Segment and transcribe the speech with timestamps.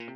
[0.00, 0.08] Mike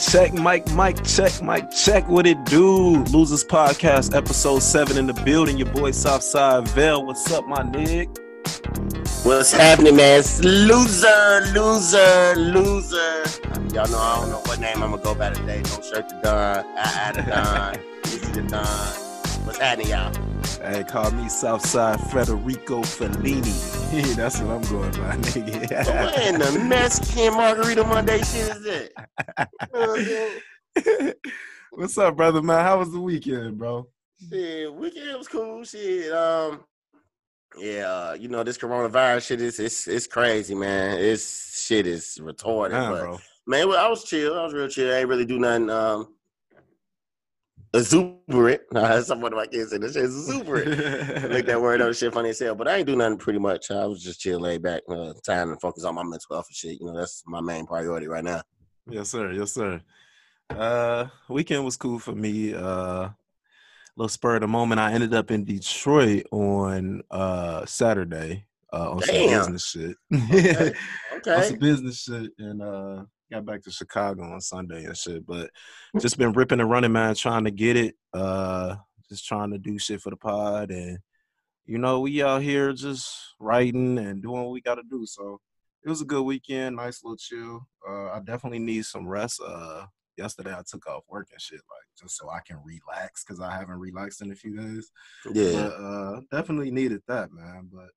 [0.00, 2.08] check, Mike, Mike check, Mike check.
[2.08, 3.04] What it do?
[3.04, 5.58] Losers Podcast, episode seven in the building.
[5.58, 7.06] Your boy Southside Vale.
[7.06, 8.08] What's up, my nig?
[9.22, 10.18] What's happening, man?
[10.18, 13.22] It's loser, loser, loser.
[13.72, 15.62] Y'all know I don't know what name I'm gonna go by today.
[15.62, 17.76] No shirt to Don, I to Don,
[18.06, 19.05] easy to Don.
[19.46, 20.12] What's happening, y'all?
[20.60, 24.16] Hey, call me Southside Federico Fellini.
[24.16, 25.86] That's what I'm going by, nigga.
[25.86, 28.90] what in the Mexican margarita Monday shit is
[30.74, 31.16] that?
[31.70, 32.64] What's up, brother, man?
[32.64, 33.86] How was the weekend, bro?
[34.28, 35.62] Shit, weekend was cool.
[35.62, 36.64] Shit, um,
[37.56, 40.98] yeah, uh, you know this coronavirus shit is it's it's crazy, man.
[40.98, 43.18] It's shit is retarded, man, but bro.
[43.46, 44.36] man, I was chill.
[44.36, 44.92] I was real chill.
[44.92, 45.70] I ain't really do nothing.
[45.70, 46.15] Um,
[47.74, 48.62] exuberant.
[48.72, 50.68] Nah, some of my kids say this shit is exuberant.
[51.30, 52.54] Make that word up shit funny as hell.
[52.54, 53.70] But I ain't do nothing pretty much.
[53.70, 56.56] I was just chill, laid back, uh, time to focus on my mental health and
[56.56, 56.80] shit.
[56.80, 58.42] You know, that's my main priority right now.
[58.88, 59.32] Yes, sir.
[59.32, 59.80] Yes, sir.
[60.50, 62.54] Uh, weekend was cool for me.
[62.54, 63.08] Uh,
[63.96, 64.80] little spur of the moment.
[64.80, 69.44] I ended up in Detroit on uh Saturday uh, on Damn.
[69.44, 69.96] some business shit.
[70.14, 70.72] Okay.
[71.16, 71.34] okay.
[71.34, 75.26] on some business shit, and uh, got back to Chicago on Sunday and shit.
[75.26, 75.50] But
[76.00, 77.94] just been ripping and running, man, trying to get it.
[78.12, 78.76] Uh,
[79.08, 80.98] just trying to do shit for the pod, and
[81.64, 85.04] you know, we out here just writing and doing what we got to do.
[85.06, 85.40] So
[85.84, 87.66] it was a good weekend, nice little chill.
[87.88, 89.40] Uh, I definitely need some rest.
[89.44, 93.40] Uh, yesterday I took off work and shit, like just so I can relax because
[93.40, 94.90] I haven't relaxed in a few days.
[95.32, 97.68] Yeah, but, uh, definitely needed that, man.
[97.72, 97.90] But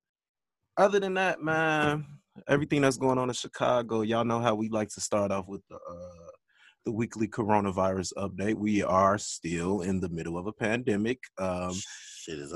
[0.76, 2.06] other than that, man,
[2.48, 5.62] everything that's going on in Chicago, y'all know how we like to start off with
[5.68, 6.30] the uh,
[6.86, 8.54] the weekly coronavirus update.
[8.54, 11.18] We are still in the middle of a pandemic.
[11.38, 11.74] Um,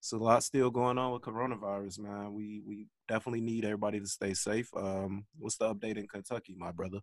[0.00, 2.34] it's a lot still going on with coronavirus, man.
[2.34, 4.68] We we definitely need everybody to stay safe.
[4.76, 6.98] Um, what's the update in Kentucky, my brother?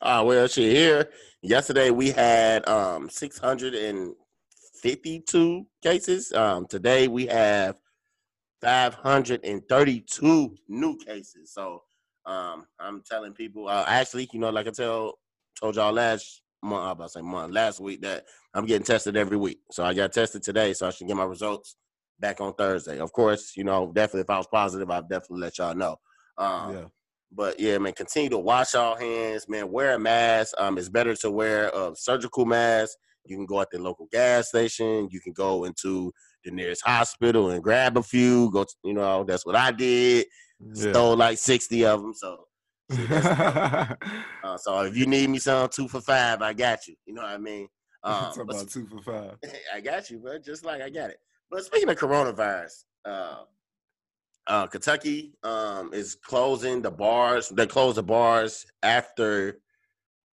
[0.00, 1.10] Uh, well, she here.
[1.42, 6.32] Yesterday we had um 652 cases.
[6.32, 7.76] Um, today we have
[8.60, 11.52] 532 new cases.
[11.52, 11.82] So
[12.26, 15.18] um, I'm telling people, uh, actually, you know, like I tell
[15.58, 18.24] told y'all last month, I about to say month, last week that
[18.54, 19.60] I'm getting tested every week.
[19.70, 21.76] So I got tested today, so I should get my results
[22.20, 22.98] back on Thursday.
[22.98, 25.96] Of course, you know, definitely if I was positive, I'd definitely let y'all know.
[26.36, 26.84] Um, yeah.
[27.30, 29.70] But yeah, man, continue to wash all hands, man.
[29.70, 30.54] Wear a mask.
[30.58, 32.96] Um, it's better to wear a surgical mask.
[33.24, 35.08] You can go at the local gas station.
[35.10, 36.12] You can go into
[36.48, 38.50] the nearest hospital and grab a few.
[38.50, 40.26] Go, to, you know, that's what I did.
[40.60, 40.90] Yeah.
[40.90, 42.14] Stole like sixty of them.
[42.14, 42.44] So,
[42.92, 46.94] uh, so if you need me some two for five, I got you.
[47.06, 47.68] You know what I mean?
[48.04, 49.34] Um, Talk about two for five.
[49.74, 51.18] I got you, but just like I got it.
[51.50, 53.38] But speaking of coronavirus, uh,
[54.46, 57.48] uh, Kentucky um, is closing the bars.
[57.48, 59.58] They close the bars after.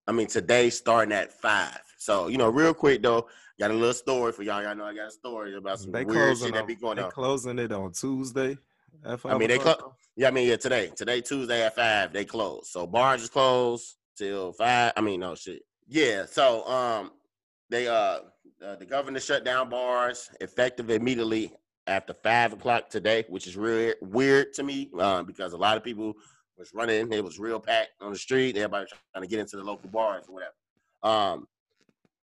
[0.05, 1.81] I mean, today starting at five.
[1.97, 4.61] So you know, real quick though, Got a little story for y'all.
[4.61, 6.97] Y'all know I got a story about some they weird shit on, that be going
[6.97, 7.11] they on.
[7.11, 8.57] Closing it on Tuesday.
[9.06, 9.77] I mean, they close.
[10.18, 12.69] Yeah, I mean, yeah, today, today Tuesday at five, they close.
[12.69, 14.92] So bars is closed till five.
[14.97, 15.62] I mean, no shit.
[15.88, 16.25] Yeah.
[16.25, 17.12] So um,
[17.69, 18.19] they uh,
[18.65, 21.53] uh the governor shut down bars effective immediately
[21.88, 25.83] after five o'clock today, which is real weird to me um, because a lot of
[25.83, 26.13] people
[26.57, 27.13] was running.
[27.13, 28.57] It was real packed on the street.
[28.57, 30.56] Everybody trying to get into the local bars or whatever.
[31.03, 31.47] Um,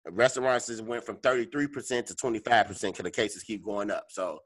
[0.09, 4.05] restaurants went from 33% to 25% because the cases keep going up.
[4.09, 4.39] So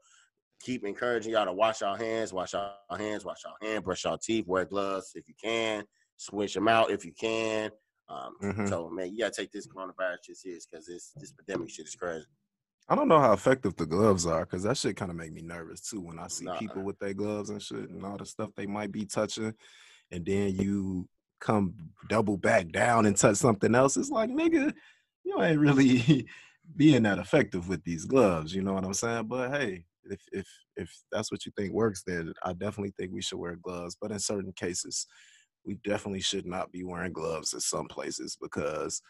[0.60, 4.18] keep encouraging y'all to wash our hands, wash our hands, wash our hands, brush our
[4.18, 5.84] teeth, wear gloves if you can,
[6.16, 7.70] switch them out if you can.
[8.08, 8.66] Um, mm-hmm.
[8.66, 11.94] So man, you gotta take this coronavirus shit serious because this this pandemic shit is
[11.94, 12.26] crazy.
[12.88, 15.42] I don't know how effective the gloves are because that shit kind of make me
[15.42, 16.56] nervous too when I see nah.
[16.56, 19.52] people with their gloves and shit and all the stuff they might be touching,
[20.12, 21.08] and then you
[21.40, 21.74] come
[22.08, 23.96] double back down and touch something else.
[23.96, 24.72] It's like nigga,
[25.26, 26.26] you ain't really
[26.76, 28.54] being that effective with these gloves.
[28.54, 29.26] You know what I'm saying?
[29.26, 30.46] But hey, if if
[30.76, 33.96] if that's what you think works, then I definitely think we should wear gloves.
[34.00, 35.06] But in certain cases,
[35.64, 39.02] we definitely should not be wearing gloves in some places because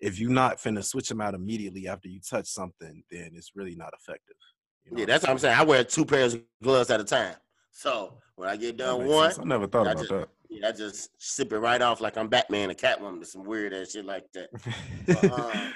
[0.00, 3.74] if you're not finna switch them out immediately after you touch something, then it's really
[3.74, 4.36] not effective.
[4.84, 5.58] You know yeah, that's what I'm saying.
[5.58, 7.34] I wear two pairs of gloves at a time.
[7.78, 9.38] So when I get done one, sense.
[9.38, 10.28] I never thought I about just, that.
[10.50, 13.72] Yeah, I just sip it right off like I'm Batman or Catwoman or some weird
[13.72, 14.48] ass shit like that.
[15.06, 15.72] but, um,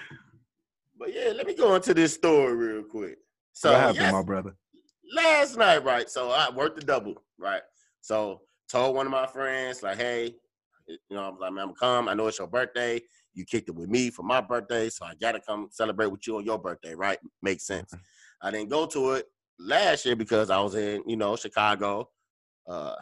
[0.98, 3.18] but, yeah, let me go into this story real quick.
[3.52, 4.56] So what happened, yes, my brother?
[5.14, 6.10] Last night, right?
[6.10, 7.62] So I worked the double, right?
[8.00, 10.34] So told one of my friends, like, hey,
[10.88, 12.08] you know, I'm like, man, I'm come.
[12.08, 13.00] I know it's your birthday.
[13.32, 16.38] You kicked it with me for my birthday, so I gotta come celebrate with you
[16.38, 17.20] on your birthday, right?
[17.42, 17.94] Makes sense.
[18.42, 19.26] I didn't go to it
[19.58, 22.08] last year because I was in, you know, Chicago,
[22.68, 22.94] uh,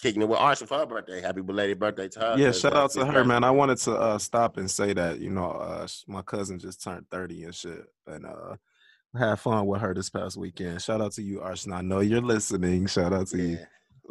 [0.00, 1.20] kicking it with Arsha for her birthday.
[1.20, 2.34] Happy belated birthday to her.
[2.38, 3.28] Yeah, shout out to her, birthday.
[3.28, 3.44] man.
[3.44, 7.06] I wanted to uh, stop and say that, you know, uh, my cousin just turned
[7.10, 7.84] 30 and shit.
[8.06, 8.56] And uh
[9.18, 10.80] had fun with her this past weekend.
[10.80, 11.72] Shout out to you, Arsha.
[11.72, 12.86] I know you're listening.
[12.86, 13.44] Shout out to yeah.
[13.44, 13.58] you.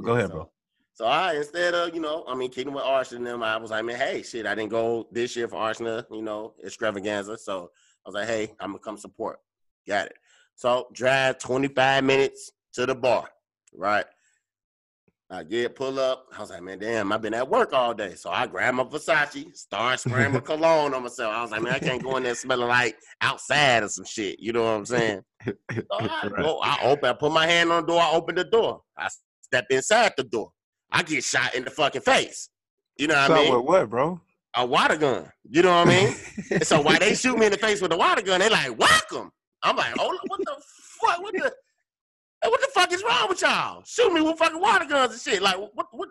[0.04, 0.50] Go ahead, so, bro.
[0.94, 3.72] So I instead of, you know, I mean kicking with Arsha and them, I was
[3.72, 7.38] like, man, hey, shit, I didn't go this year for Arsha, you know, extravaganza.
[7.38, 7.72] So
[8.06, 9.40] I was like, hey, I'm gonna come support.
[9.88, 10.14] Got it.
[10.62, 13.28] So drive 25 minutes to the bar,
[13.74, 14.06] right?
[15.28, 16.28] I get pull up.
[16.38, 18.13] I was like, man, damn, I've been at work all day.
[18.13, 21.34] So I grab my Versace, start spraying my cologne on myself.
[21.34, 24.40] I was like, man, I can't go in there smelling like outside or some shit.
[24.40, 25.22] You know what I'm saying?
[25.48, 25.54] So
[26.00, 28.81] I, go, I open, I put my hand on the door, I open the door.
[28.96, 29.10] I
[29.42, 30.52] step inside the door.
[30.92, 32.50] I get shot in the fucking face.
[33.00, 33.56] You know what so I mean?
[33.56, 34.22] With what, bro?
[34.56, 35.31] A water gun.
[35.50, 36.62] You know what I mean?
[36.62, 39.31] so why they shoot me in the face with a water gun, they like, welcome.
[39.63, 40.56] I'm like, on, what the
[41.00, 41.22] fuck?
[41.22, 41.52] What the
[42.44, 43.84] Hey, what the fuck is wrong with y'all?
[43.86, 45.44] Shoot me with fucking water guns and shit.
[45.44, 46.10] Like, what, what,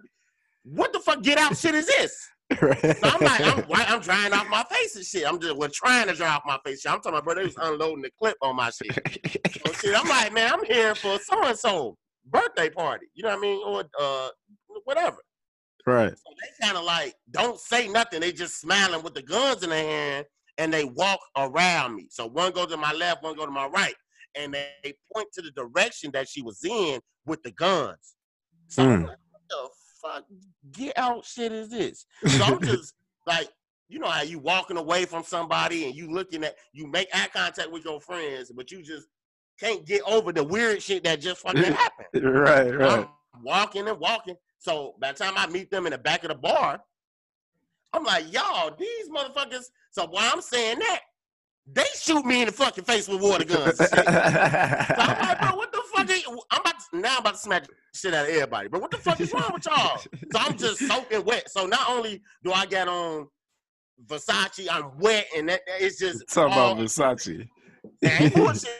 [0.62, 2.16] what the fuck get out shit is this?
[2.60, 2.80] Right.
[2.80, 5.24] So I'm like, I'm, I'm drying off my face and shit.
[5.24, 6.84] I'm just, we're trying to dry off my face.
[6.84, 8.92] I'm talking about, bro, they was unloading the clip on my shit.
[9.64, 9.94] so shit.
[9.96, 11.96] I'm like, man, I'm here for so and so
[12.26, 13.06] birthday party.
[13.14, 13.62] You know what I mean?
[13.64, 14.28] Or uh,
[14.82, 15.18] whatever.
[15.86, 16.10] Right.
[16.10, 18.20] So they kind of like don't say nothing.
[18.20, 20.26] They just smiling with the guns in their hand
[20.60, 22.06] and they walk around me.
[22.10, 23.94] So one goes to my left, one goes to my right
[24.36, 28.14] and they point to the direction that she was in with the guns.
[28.68, 29.06] So mm.
[29.06, 29.68] like, what the
[30.02, 30.24] fuck?
[30.72, 32.06] Get out shit is this?
[32.26, 32.94] So I'm just
[33.26, 33.48] like,
[33.88, 37.28] you know how you walking away from somebody and you looking at you make eye
[37.32, 39.08] contact with your friends, but you just
[39.58, 42.34] can't get over the weird shit that just fucking happened.
[42.34, 43.08] right, right.
[43.34, 44.36] I'm walking and walking.
[44.58, 46.80] So by the time I meet them in the back of the bar,
[47.92, 49.64] I'm like, y'all, these motherfuckers.
[49.90, 51.00] So while I'm saying that,
[51.72, 53.76] they shoot me in the fucking face with water guns.
[53.76, 56.08] so I'm like, bro, what the fuck?
[56.08, 58.68] You, I'm about to, now I'm about to smack shit out of everybody.
[58.68, 59.98] But what the fuck is wrong with y'all?
[59.98, 61.50] So I'm just soaking wet.
[61.50, 63.28] So not only do I get on
[64.06, 67.48] Versace, I'm wet, and that, it's just talk about Versace.
[68.34, 68.70] bullshit.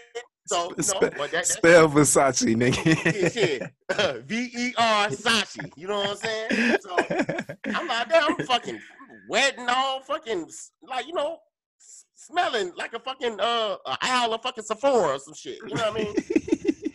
[0.47, 3.33] So, no, that, spell Versace, nigga.
[3.33, 3.63] shit.
[4.27, 5.71] V E R Sachi.
[5.77, 6.79] You know what I'm saying?
[6.81, 6.97] So
[7.67, 8.81] I'm like, damn, I'm fucking
[9.31, 10.51] wet and all fucking
[10.89, 11.39] like you know
[12.15, 15.59] smelling like a fucking uh a owl of fucking Sephora or some shit.
[15.67, 16.15] You know what I mean?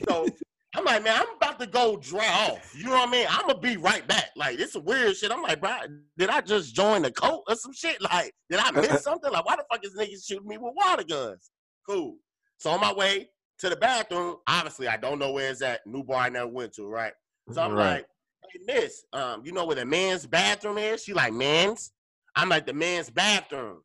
[0.09, 0.27] so
[0.75, 2.75] I'm like, man, I'm about to go dry off.
[2.77, 3.25] You know what I mean?
[3.29, 4.31] I'm gonna be right back.
[4.35, 5.31] Like this is weird shit.
[5.31, 5.71] I'm like, bro,
[6.17, 8.01] did I just join the cult or some shit?
[8.01, 9.31] Like, did I miss something?
[9.31, 11.49] Like, why the fuck is niggas shooting me with water guns?
[11.87, 12.17] Cool.
[12.57, 15.81] So on my way to the bathroom, obviously I don't know where it's at.
[15.87, 17.13] New bar I never went to, right?
[17.51, 17.93] So I'm right.
[17.93, 18.05] like,
[18.51, 21.03] hey miss, um, you know where the men's bathroom is?
[21.03, 21.91] She like, men's?
[22.35, 23.81] I'm like the man's bathroom.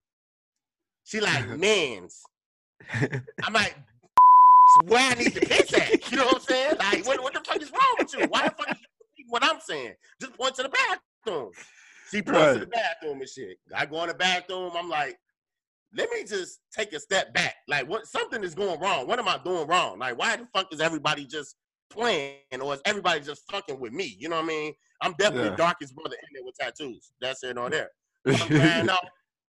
[1.04, 2.20] She like men's.
[3.44, 3.76] I'm like,
[4.84, 6.10] where I need to piss at.
[6.10, 6.74] You know what I'm saying?
[6.78, 8.26] Like, what, what the fuck is wrong with you?
[8.28, 8.76] Why the fuck
[9.16, 9.94] you what I'm saying?
[10.20, 11.50] Just point to the bathroom.
[12.10, 12.54] She points right.
[12.54, 13.58] to the bathroom and shit.
[13.74, 14.72] I go in the bathroom.
[14.76, 15.16] I'm like,
[15.96, 17.54] let me just take a step back.
[17.68, 18.06] Like, what?
[18.06, 19.06] Something is going wrong.
[19.06, 19.98] What am I doing wrong?
[19.98, 21.54] Like, why the fuck is everybody just
[21.90, 24.16] playing, or is everybody just fucking with me?
[24.18, 24.72] You know what I mean?
[25.02, 25.56] I'm definitely yeah.
[25.56, 27.12] darkest brother in there with tattoos.
[27.20, 27.90] That's it or there.
[28.26, 28.88] I'm.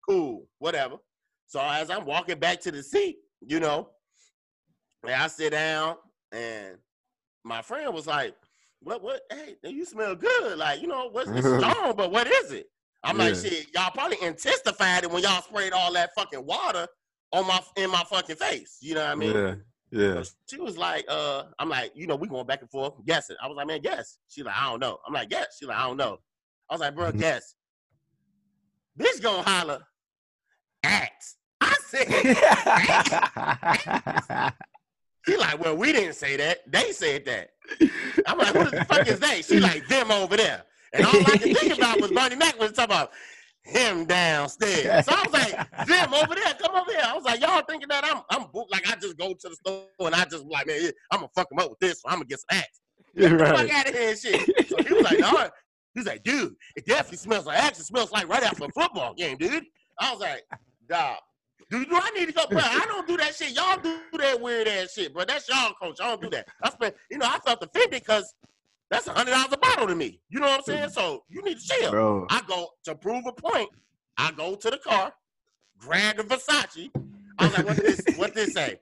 [0.09, 0.97] Cool, whatever.
[1.49, 3.91] So as I'm walking back to the seat, you know,
[5.03, 5.97] and I sit down
[6.33, 6.77] and
[7.45, 8.35] my friend was like,
[8.81, 10.57] What what hey, you smell good.
[10.57, 12.67] Like, you know, what's it's strong, but what is it?
[13.05, 13.25] I'm yeah.
[13.25, 16.87] like, shit, y'all probably intensified it when y'all sprayed all that fucking water
[17.33, 18.79] on my in my fucking face.
[18.81, 19.35] You know what I mean?
[19.35, 19.55] Yeah.
[19.91, 20.23] Yeah.
[20.23, 23.37] So she was like, uh, I'm like, you know, we going back and forth, guessing.
[23.43, 24.19] I was like, man, guess.
[24.29, 24.99] She like, I don't know.
[25.07, 25.57] I'm like, guess.
[25.59, 26.19] She like, I don't know.
[26.71, 27.55] I was like, bro, guess.
[28.99, 29.81] Bitch gonna holler,
[30.83, 31.25] act.
[31.61, 32.09] I said.
[35.26, 36.71] She like, well, we didn't say that.
[36.71, 37.50] They said that.
[38.26, 39.43] I'm like, what the fuck is they?
[39.43, 40.62] She like, them over there.
[40.95, 43.11] And all I could think about was Bernie Mac was talking about
[43.62, 45.05] him downstairs.
[45.05, 47.02] So I was like, them over there, come over here.
[47.05, 49.85] I was like, y'all thinking that I'm I'm like I just go to the store
[50.00, 52.25] and I just like, man, I'm gonna fuck him up with this, so I'm gonna
[52.25, 52.81] get some axe.
[53.14, 53.38] Get right.
[53.38, 54.69] the fuck out of here and shit.
[54.69, 55.50] So he was like, no.
[55.99, 57.73] He's like, dude, it definitely smells like.
[57.73, 59.64] It smells like right after a football game, dude.
[59.99, 60.45] I was like,
[60.88, 61.17] dog,
[61.71, 62.47] do, do I need to go?
[62.47, 63.57] Bro, I don't do that shit.
[63.57, 65.25] Y'all do that weird ass shit, bro.
[65.25, 65.99] That's y'all coach.
[66.00, 66.47] I don't do that.
[66.62, 68.33] I spent, you know, I felt offended because
[68.90, 70.21] that's a hundred dollars a bottle to me.
[70.31, 70.90] You know what I'm saying?
[70.90, 71.90] So you need to chill.
[71.90, 72.26] Bro.
[72.31, 73.69] I go to prove a point.
[74.17, 75.12] I go to the car,
[75.78, 76.90] grab the Versace.
[77.38, 78.02] I was like, what this?
[78.17, 78.81] What this say?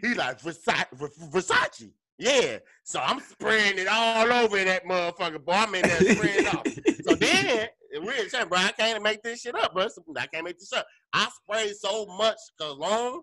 [0.00, 0.86] He like Versace.
[0.94, 1.92] Versace.
[2.18, 2.58] Yeah.
[2.84, 5.52] So I'm spraying it all over that motherfucker, boy.
[5.52, 6.66] I'm in there spraying it off.
[7.04, 7.68] So then
[8.00, 8.58] real shit, bro.
[8.58, 9.88] I can't make this shit up, bro.
[10.16, 10.86] I can't make this up.
[11.12, 13.22] I sprayed so much cologne.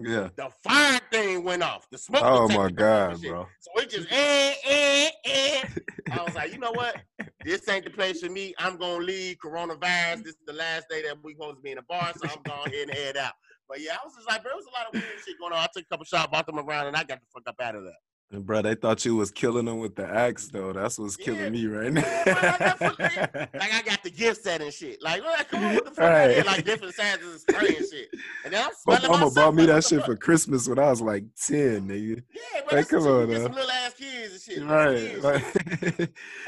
[0.00, 0.28] Yeah.
[0.34, 1.86] The fire thing went off.
[1.90, 2.22] The smoke.
[2.24, 3.46] Oh my god, bro.
[3.60, 5.62] So it just eh, eh, eh.
[6.10, 6.96] I was like, you know what?
[7.44, 8.54] This ain't the place for me.
[8.58, 9.36] I'm gonna leave.
[9.38, 10.24] Coronavirus.
[10.24, 12.42] This is the last day that we supposed to be in a bar, so I'm
[12.42, 13.34] going ahead and head out.
[13.68, 15.52] But yeah, I was just like, bro, there was a lot of weird shit going
[15.52, 15.60] on.
[15.60, 17.76] I took a couple shots, bought them around, and I got the fuck up out
[17.76, 17.92] of there.
[18.40, 20.72] Bro, they thought you was killing them with the axe though.
[20.72, 22.02] That's what's killing me right now.
[22.26, 25.02] like I got the gift set and shit.
[25.02, 25.98] Like, come on, what the fuck?
[25.98, 26.44] Right.
[26.44, 28.08] Like different sizes of spray and shit.
[28.44, 31.00] And then I'm smelling My mama bought me that shit for Christmas when I was
[31.00, 32.22] like ten, nigga.
[32.32, 34.64] Yeah, but like, come on, some little ass kids and shit.
[34.64, 35.22] Right.
[35.22, 35.44] Like,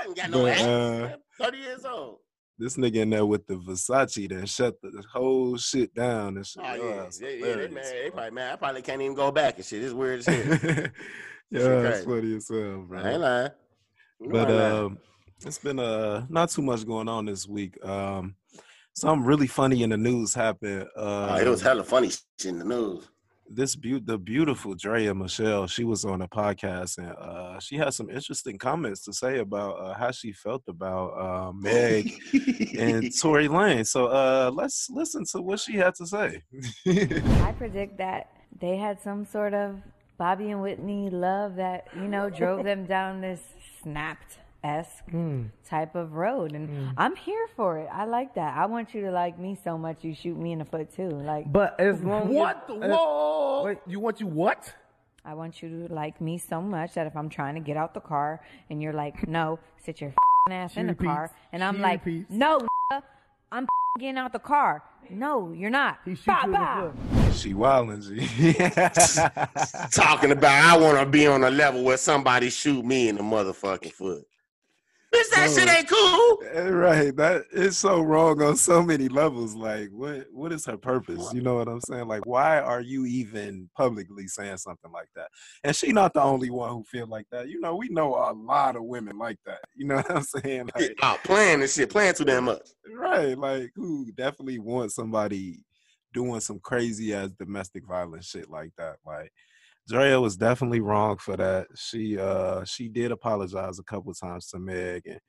[0.01, 0.63] I ain't got no but, axe.
[0.63, 2.19] Uh, Thirty years old.
[2.59, 6.63] This nigga in there with the Versace then shut the whole shit down and shit.
[6.65, 9.57] Oh, yeah, yeah, yeah, they, man, they probably man, I probably can't even go back
[9.57, 9.85] and shit.
[9.85, 10.91] It's weird as shit.
[11.51, 13.01] yeah, that's funny as hell, bro.
[13.01, 13.51] I ain't lying.
[14.31, 14.99] but um,
[15.45, 17.79] it's been uh not too much going on this week.
[17.85, 18.35] Um,
[18.95, 20.87] something really funny in the news happened.
[20.97, 22.11] Uh, oh, it was hella funny
[22.45, 23.09] in the news.
[23.49, 27.95] This be- the beautiful Draya Michele, she was on a podcast and uh, she had
[27.95, 32.13] some interesting comments to say about uh, how she felt about uh, Meg
[32.77, 33.85] and Tory Lane.
[33.85, 36.43] So uh, let's listen to what she had to say.
[36.89, 39.77] I predict that they had some sort of
[40.19, 43.41] Bobby and Whitney love that, you know, drove them down this
[43.83, 45.49] snapped esque mm.
[45.69, 46.53] type of road.
[46.53, 46.95] And mm.
[46.97, 47.89] I'm here for it.
[47.93, 48.57] I like that.
[48.57, 51.09] I want you to like me so much you shoot me in the foot too.
[51.09, 54.75] Like But as long What as, whoa wait, you want you what?
[55.25, 57.95] I want you to like me so much that if I'm trying to get out
[57.95, 60.15] the car and you're like, no, sit your
[60.51, 61.07] ass she in the repeats.
[61.07, 62.31] car, and I'm like, repeats.
[62.31, 62.61] no,
[63.53, 63.67] I'm
[63.99, 64.83] getting out the car.
[65.09, 65.99] No, you're not.
[66.05, 67.31] He shoots bah, you bah.
[67.33, 68.53] She wildin', G.
[69.93, 73.23] Talking about I want to be on a level where somebody shoot me in the
[73.23, 74.27] motherfucking foot.
[75.15, 76.43] Bitch, that shit ain't cool.
[76.53, 77.17] Eh, right.
[77.17, 79.55] That is so wrong on so many levels.
[79.55, 81.33] Like, what what is her purpose?
[81.33, 82.09] You know what I'm saying?
[82.09, 85.29] Like, why are you even publicly saying something like that?
[85.63, 87.49] And she not the only one who feel like that.
[87.49, 89.61] You know, we know a lot of women like that.
[89.77, 90.71] You know what I'm saying?
[90.75, 92.69] Like, oh, playing this shit, playing too damn much.
[92.93, 93.39] Right.
[93.39, 95.61] Like, who definitely wants somebody
[96.13, 98.97] doing some crazy ass domestic violence shit like that.
[99.05, 99.31] Like
[99.91, 101.69] Draya was definitely wrong for that.
[101.77, 105.21] She uh she did apologize a couple times to Meg and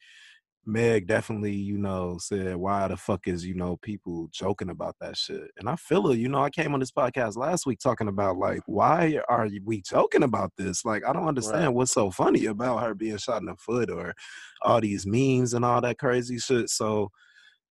[0.68, 5.16] Meg definitely, you know, said, why the fuck is, you know, people joking about that
[5.16, 5.50] shit?
[5.58, 8.38] And I feel it, you know, I came on this podcast last week talking about
[8.38, 10.84] like, why are we joking about this?
[10.84, 11.74] Like, I don't understand right.
[11.74, 14.14] what's so funny about her being shot in the foot or
[14.62, 16.70] all these memes and all that crazy shit.
[16.70, 17.12] So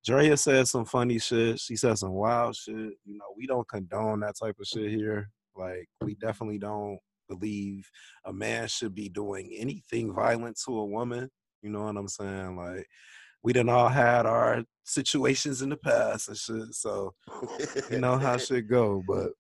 [0.09, 1.61] Draya said some funny shit.
[1.61, 2.75] She said some wild shit.
[3.05, 5.29] You know, we don't condone that type of shit here.
[5.57, 6.99] Like, we definitely don't
[7.29, 7.89] believe
[8.25, 11.29] a man should be doing anything violent to a woman.
[11.63, 12.57] You know what I'm saying?
[12.57, 12.87] Like,
[13.43, 16.75] we done all had our situations in the past and shit.
[16.75, 17.15] So,
[17.91, 19.03] you know how shit go.
[19.07, 19.31] But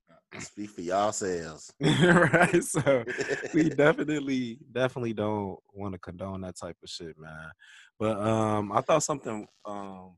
[0.40, 2.62] speak for yourselves, right?
[2.62, 3.04] So,
[3.54, 7.50] we definitely, definitely don't want to condone that type of shit, man.
[7.98, 10.16] But um, I thought something um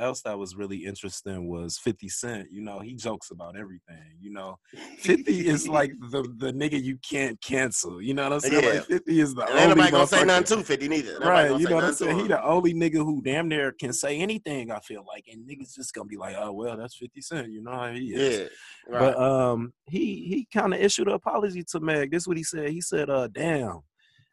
[0.00, 2.48] else that was really interesting was 50 Cent.
[2.50, 4.16] You know, he jokes about everything.
[4.20, 4.56] You know,
[4.98, 8.00] 50 is like the the nigga you can't cancel.
[8.00, 8.64] You know what I'm saying?
[8.64, 8.70] Yeah.
[8.70, 11.18] Like 50 is the and only nobody gonna say nothing to 50 neither.
[11.20, 11.58] right.
[11.58, 12.18] You know what I'm saying?
[12.18, 15.26] He the only nigga who damn near can say anything, I feel like.
[15.30, 17.50] And niggas just gonna be like, oh well, that's 50 Cent.
[17.50, 18.38] You know how he is.
[18.38, 18.46] Yeah.
[18.88, 19.14] Right.
[19.14, 22.10] But um he he kind of issued an apology to Meg.
[22.10, 22.70] This is what he said.
[22.70, 23.80] He said, uh, damn,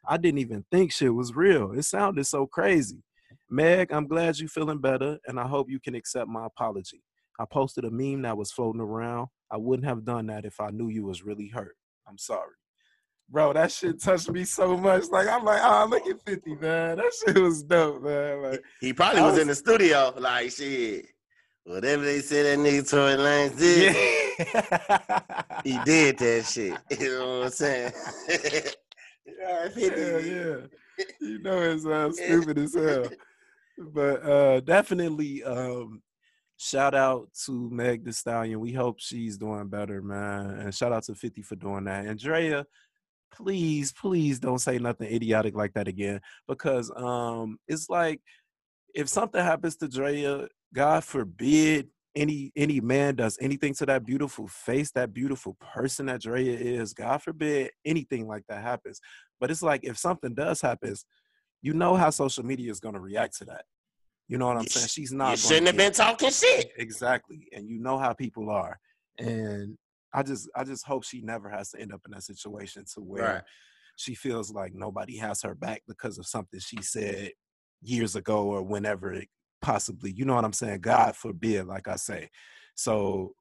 [0.06, 1.72] I didn't even think shit was real.
[1.72, 3.02] It sounded so crazy.
[3.50, 7.02] Meg, I'm glad you're feeling better, and I hope you can accept my apology.
[7.40, 9.28] I posted a meme that was floating around.
[9.50, 11.76] I wouldn't have done that if I knew you was really hurt.
[12.06, 12.52] I'm sorry.
[13.30, 15.04] Bro, that shit touched me so much.
[15.10, 16.96] Like I'm like, oh, look at 50, man.
[16.96, 18.42] That shit was dope, man.
[18.42, 21.06] Like he probably was, was, in the studio, like shit.
[21.64, 25.60] Whatever they said that nigga Tory Lanez did, yeah.
[25.62, 26.78] he did that shit.
[27.00, 27.92] You know what I'm saying?
[29.76, 30.56] yeah, yeah.
[31.20, 33.04] You know it's uh, stupid as hell.
[33.78, 36.02] But uh, definitely um,
[36.56, 38.60] shout out to Meg the Stallion.
[38.60, 40.50] We hope she's doing better, man.
[40.60, 42.06] And shout out to 50 for doing that.
[42.06, 42.66] Andrea,
[43.32, 46.20] please, please don't say nothing idiotic like that again.
[46.48, 48.20] Because um, it's like
[48.94, 54.48] if something happens to Draya, God forbid any any man does anything to that beautiful
[54.48, 59.00] face, that beautiful person that Draya is, God forbid anything like that happens.
[59.38, 60.96] But it's like if something does happen,
[61.62, 63.64] you know how social media is gonna react to that.
[64.28, 64.88] You know what I'm saying?
[64.88, 65.32] She's not.
[65.32, 66.72] You shouldn't have been talking shit.
[66.76, 68.78] Exactly, and you know how people are,
[69.18, 69.76] and
[70.12, 73.00] I just I just hope she never has to end up in that situation to
[73.00, 73.42] where right.
[73.96, 77.32] she feels like nobody has her back because of something she said
[77.82, 79.28] years ago or whenever it
[79.60, 80.80] possibly, you know what I'm saying?
[80.80, 82.30] God forbid, like I say.
[82.74, 83.34] So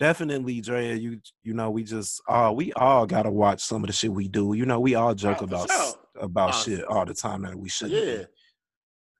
[0.00, 3.92] definitely, Draya, you you know, we just uh we all gotta watch some of the
[3.92, 4.54] shit we do.
[4.54, 5.94] You know, we all joke oh, about sure.
[6.16, 8.04] about shit all the time that we shouldn't.
[8.04, 8.24] Yeah.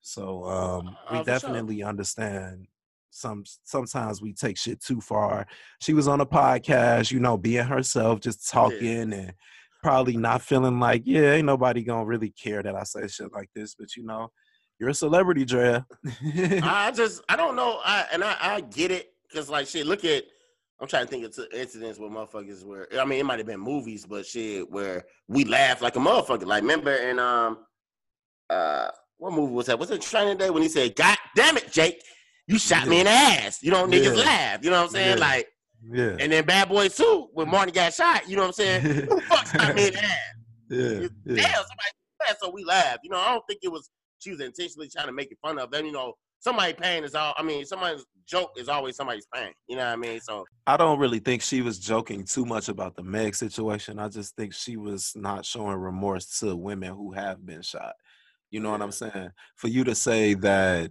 [0.01, 1.89] So um we oh, definitely sure.
[1.89, 2.67] understand
[3.11, 5.47] some sometimes we take shit too far.
[5.81, 9.19] She was on a podcast, you know, being herself, just talking yeah.
[9.19, 9.35] and
[9.83, 13.51] probably not feeling like, yeah, ain't nobody gonna really care that I say shit like
[13.55, 14.31] this, but you know,
[14.79, 15.85] you're a celebrity, Draya.
[16.63, 17.81] I just I don't know.
[17.85, 19.87] I and I, I get it because like shit.
[19.87, 20.25] Look at
[20.81, 22.89] I'm trying to think of incidents where motherfuckers were.
[22.99, 26.47] I mean, it might have been movies, but shit where we laughed like a motherfucker.
[26.47, 27.59] Like remember in um
[28.49, 29.79] uh what movie was that?
[29.79, 32.03] Was it Training Day when he said, "God damn it, Jake,
[32.47, 32.91] you shot yeah.
[32.91, 34.25] me in the ass." You know, niggas yeah.
[34.25, 34.65] laugh.
[34.65, 35.19] You know what I'm saying?
[35.19, 35.25] Yeah.
[35.25, 35.49] Like.
[35.83, 36.17] Yeah.
[36.21, 38.83] And then Bad Boys 2, when Martin got shot, you know what I'm saying?
[38.83, 40.19] Who the fuck shot me in the ass?
[40.69, 40.89] Yeah.
[40.99, 41.55] Damn, yeah.
[41.55, 41.91] somebody
[42.39, 43.01] so we laughed.
[43.03, 45.59] You know, I don't think it was she was intentionally trying to make it fun
[45.59, 45.87] of them.
[45.87, 47.35] You know, somebody pain is all.
[47.37, 49.53] I mean, somebody's joke is always somebody's pain.
[49.69, 50.21] You know what I mean?
[50.21, 53.99] So I don't really think she was joking too much about the Meg situation.
[53.99, 57.95] I just think she was not showing remorse to women who have been shot.
[58.51, 59.31] You know what I'm saying?
[59.57, 60.91] For you to say that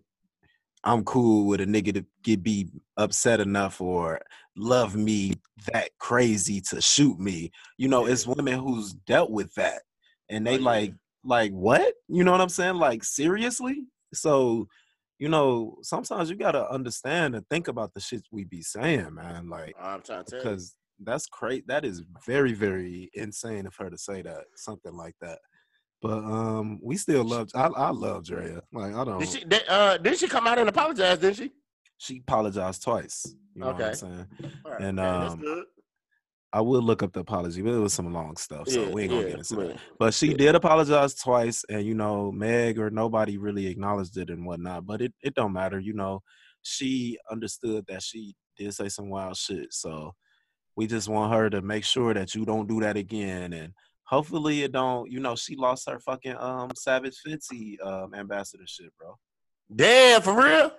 [0.84, 4.22] I'm cool with a nigga to get be upset enough or
[4.56, 5.34] love me
[5.74, 7.52] that crazy to shoot me.
[7.78, 9.82] You know, it's women who's dealt with that.
[10.30, 11.94] And they oh, like like what?
[12.08, 12.76] You know what I'm saying?
[12.76, 13.84] Like seriously?
[14.14, 14.68] So,
[15.20, 19.50] you know, sometimes you gotta understand and think about the shit we be saying, man.
[19.50, 21.64] Like I'm trying to because that's crazy.
[21.68, 25.40] That is very, very insane of her to say that something like that.
[26.02, 27.50] But um, we still love.
[27.54, 28.62] I, I love Draya.
[28.72, 29.20] Like I don't.
[29.20, 29.44] Did she?
[29.44, 31.20] Did, uh, did she come out and apologize?
[31.20, 31.52] Didn't she?
[31.98, 33.36] She apologized twice.
[33.54, 33.80] You know okay.
[33.80, 34.28] what I'm saying?
[34.66, 34.82] Right.
[34.82, 35.66] And um,
[36.52, 39.04] I will look up the apology, but it was some long stuff, so yeah, we
[39.04, 39.80] ain't gonna yeah, get into.
[40.00, 44.46] But she did apologize twice, and you know, Meg or nobody really acknowledged it and
[44.46, 44.86] whatnot.
[44.86, 46.22] But it, it don't matter, you know.
[46.62, 50.14] She understood that she did say some wild shit, so
[50.76, 54.64] we just want her to make sure that you don't do that again, and hopefully
[54.64, 55.10] it don't.
[55.12, 59.16] You know, she lost her fucking um Savage Fenty um ambassadorship, bro.
[59.74, 60.72] Damn, for real.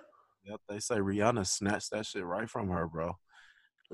[0.43, 3.15] Yep, they say Rihanna snatched that shit right from her, bro.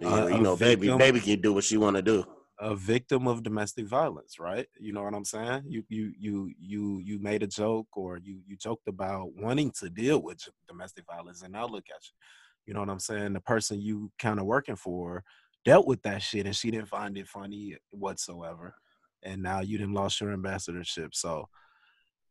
[0.03, 2.23] Uh, you know, victim, baby, baby can do what she want to do.
[2.60, 4.67] A victim of domestic violence, right?
[4.79, 5.63] You know what I'm saying?
[5.67, 9.89] You you you you you made a joke or you you joked about wanting to
[9.89, 12.13] deal with domestic violence, and now look at you.
[12.65, 13.33] You know what I'm saying?
[13.33, 15.23] The person you kind of working for
[15.65, 18.75] dealt with that shit, and she didn't find it funny whatsoever,
[19.23, 21.15] and now you didn't lost your ambassadorship.
[21.15, 21.47] So,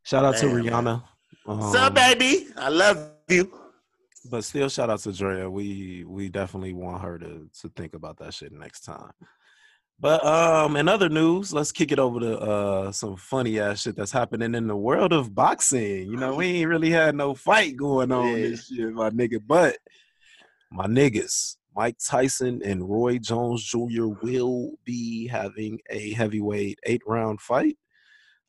[0.03, 1.03] shout out Damn, to Rihanna.
[1.47, 2.49] Um, What's up, baby?
[2.57, 3.66] I love you
[4.27, 5.51] but still, shout out to Draya.
[5.51, 9.13] We we definitely want her to to think about that shit next time.
[9.99, 13.97] But um, in other news, let's kick it over to uh some funny ass shit
[13.97, 16.11] that's happening in the world of boxing.
[16.11, 18.49] You know, we ain't really had no fight going on yeah.
[18.49, 19.41] this year, my nigga.
[19.45, 19.79] But
[20.71, 24.09] my niggas, Mike Tyson and Roy Jones Jr.
[24.23, 27.79] will be having a heavyweight eight round fight.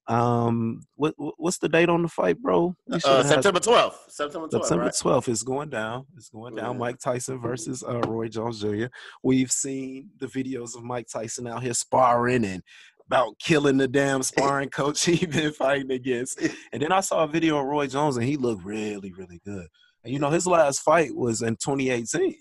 [0.08, 2.76] Um, what what's the date on the fight, bro?
[2.90, 4.06] Uh, September twelfth.
[4.10, 4.68] September twelfth.
[4.68, 5.34] September twelfth right?
[5.34, 6.06] is going down.
[6.16, 6.74] It's going down.
[6.74, 6.80] Yeah.
[6.80, 8.86] Mike Tyson versus uh, Roy Jones Jr.
[9.22, 12.64] We've seen the videos of Mike Tyson out here sparring and
[13.06, 16.42] about killing the damn sparring coach he been fighting against.
[16.72, 19.68] And then I saw a video of Roy Jones and he looked really, really good.
[20.04, 22.36] And you know, his last fight was in 2018.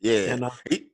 [0.00, 0.32] Yeah.
[0.32, 0.86] And, uh, he,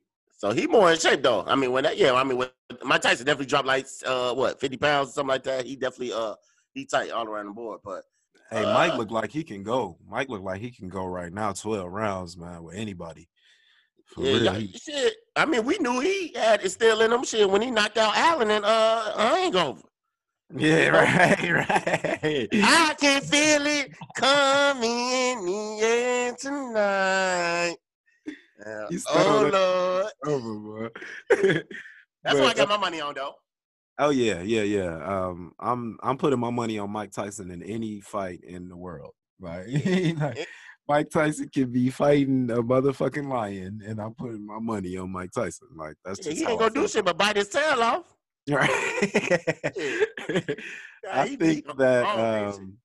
[0.43, 1.45] so he more in shape though.
[1.47, 2.49] I mean, when that, yeah, I mean, when
[2.83, 5.65] Mike Tyson definitely dropped like uh what fifty pounds, or something like that.
[5.65, 6.35] He definitely uh
[6.73, 7.79] he tight all around the board.
[7.81, 8.03] But
[8.51, 9.97] hey, uh, Mike looked like he can go.
[10.05, 13.29] Mike looked like he can go right now, twelve rounds, man, with anybody.
[14.07, 15.13] For yeah, real, shit.
[15.33, 17.23] I mean, we knew he had it still in him.
[17.23, 19.81] Shit, when he knocked out Allen and uh I ain't over.
[20.57, 20.89] Yeah,
[21.39, 22.49] right, right.
[22.51, 27.77] I can feel it coming in the air tonight.
[28.65, 28.87] Yeah.
[29.09, 30.11] Oh Lord.
[30.25, 30.91] Over.
[31.29, 31.65] That's
[32.23, 33.33] but, what I got my money on though.
[33.99, 34.97] Oh yeah, yeah, yeah.
[35.05, 39.11] Um, I'm I'm putting my money on Mike Tyson in any fight in the world.
[39.39, 39.67] Right?
[40.17, 40.47] like
[40.87, 45.31] Mike Tyson can be fighting a motherfucking lion, and I'm putting my money on Mike
[45.31, 45.67] Tyson.
[45.75, 48.05] Like that's just he ain't gonna do shit but bite his tail off.
[48.49, 48.69] Right.
[51.09, 52.77] I think that um,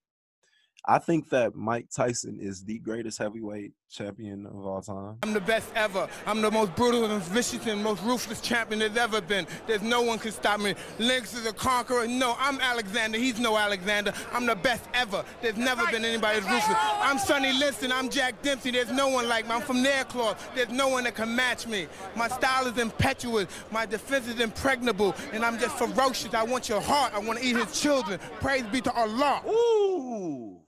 [0.87, 5.17] I think that Mike Tyson is the greatest heavyweight champion of all time.
[5.23, 6.09] I'm the best ever.
[6.27, 9.47] I'm the most brutal and vicious and most ruthless champion there's ever been.
[9.67, 10.75] There's no one can stop me.
[10.99, 12.07] Lennox is a conqueror.
[12.07, 13.19] No, I'm Alexander.
[13.19, 14.13] He's no Alexander.
[14.33, 15.25] I'm the best ever.
[15.41, 16.77] There's never been anybody as ruthless.
[16.79, 17.91] I'm Sonny Liston.
[17.93, 18.71] I'm Jack Dempsey.
[18.71, 19.53] There's no one like me.
[19.53, 20.37] I'm from Nairclaw.
[20.55, 21.87] There's no one that can match me.
[22.15, 23.47] My style is impetuous.
[23.71, 25.15] My defense is impregnable.
[25.33, 26.35] And I'm just ferocious.
[26.35, 27.15] I want your heart.
[27.15, 28.21] I want to eat his children.
[28.41, 29.43] Praise be to Allah.
[29.49, 30.61] Ooh.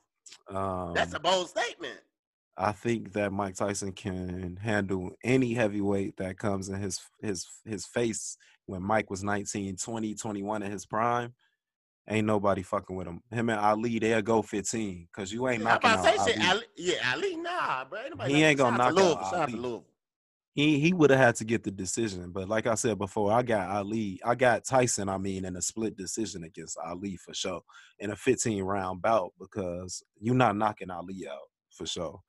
[0.49, 2.01] Um, That's a bold statement.
[2.61, 7.87] I think that Mike Tyson can handle any heavyweight that comes in his his his
[7.87, 11.35] face when Mike was 19, 20, 21 in his prime.
[12.09, 13.23] Ain't nobody fucking with him.
[13.31, 16.35] Him and Ali, they'll go 15 because you ain't knocking out Ali.
[16.43, 16.63] Ali.
[16.77, 18.01] Yeah, Ali, nah, bro.
[18.01, 19.83] Ain't he ain't gonna knock out Ali
[20.53, 22.31] he he would have had to get the decision.
[22.31, 25.09] But like I said before, I got Ali, I got Tyson.
[25.09, 27.63] I mean, in a split decision against Ali for sure
[27.99, 32.21] in a 15 round bout because you're not knocking Ali out for sure.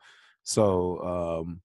[0.43, 0.99] So
[1.43, 1.61] um,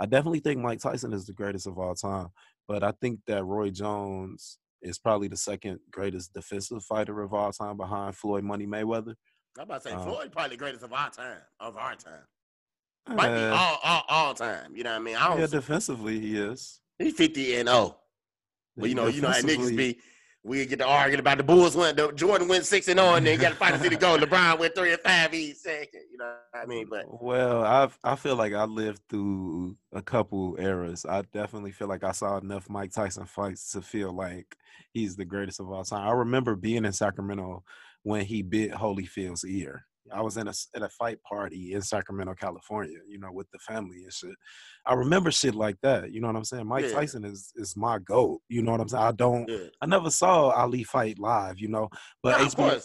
[0.00, 2.28] I definitely think Mike Tyson is the greatest of all time.
[2.68, 7.52] But I think that Roy Jones is probably the second greatest defensive fighter of all
[7.52, 9.14] time behind Floyd Money Mayweather.
[9.58, 12.22] I'm about to say um, Floyd probably the greatest of our time of our time.
[13.08, 14.76] Might be all, all, all time.
[14.76, 15.16] You know what I mean?
[15.16, 15.40] I don't.
[15.40, 16.80] Yeah, defensively he is.
[16.98, 17.96] He's fifty and oh.
[18.76, 19.98] Well, you know, you know how niggas be.
[20.42, 21.98] We get to arguing about the Bulls went.
[21.98, 24.16] The, Jordan went six and zero, oh, and then got to find a city go.
[24.18, 25.32] LeBron went three and five.
[25.32, 26.00] He's second.
[26.10, 26.86] You know what I mean?
[26.88, 31.04] But well, I I feel like I lived through a couple eras.
[31.04, 34.56] I definitely feel like I saw enough Mike Tyson fights to feel like
[34.92, 36.08] he's the greatest of all time.
[36.08, 37.62] I remember being in Sacramento
[38.02, 39.84] when he bit Holyfield's ear.
[40.12, 43.58] I was in a at a fight party in Sacramento, California, you know, with the
[43.58, 44.34] family and shit.
[44.86, 46.12] I remember shit like that.
[46.12, 46.66] You know what I'm saying?
[46.66, 46.92] Mike yeah.
[46.92, 48.40] Tyson is is my goat.
[48.48, 49.04] You know what I'm saying?
[49.04, 49.48] I don't.
[49.48, 49.68] Yeah.
[49.80, 51.58] I never saw Ali fight live.
[51.58, 51.88] You know,
[52.22, 52.82] but HBO,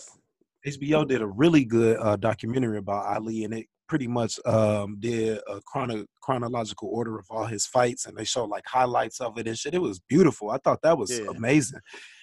[0.67, 5.39] HBO did a really good uh, documentary about Ali, and it pretty much um, did
[5.47, 9.47] a chrono- chronological order of all his fights, and they showed like highlights of it
[9.47, 9.73] and shit.
[9.73, 10.51] It was beautiful.
[10.51, 11.27] I thought that was yeah.
[11.35, 11.79] amazing,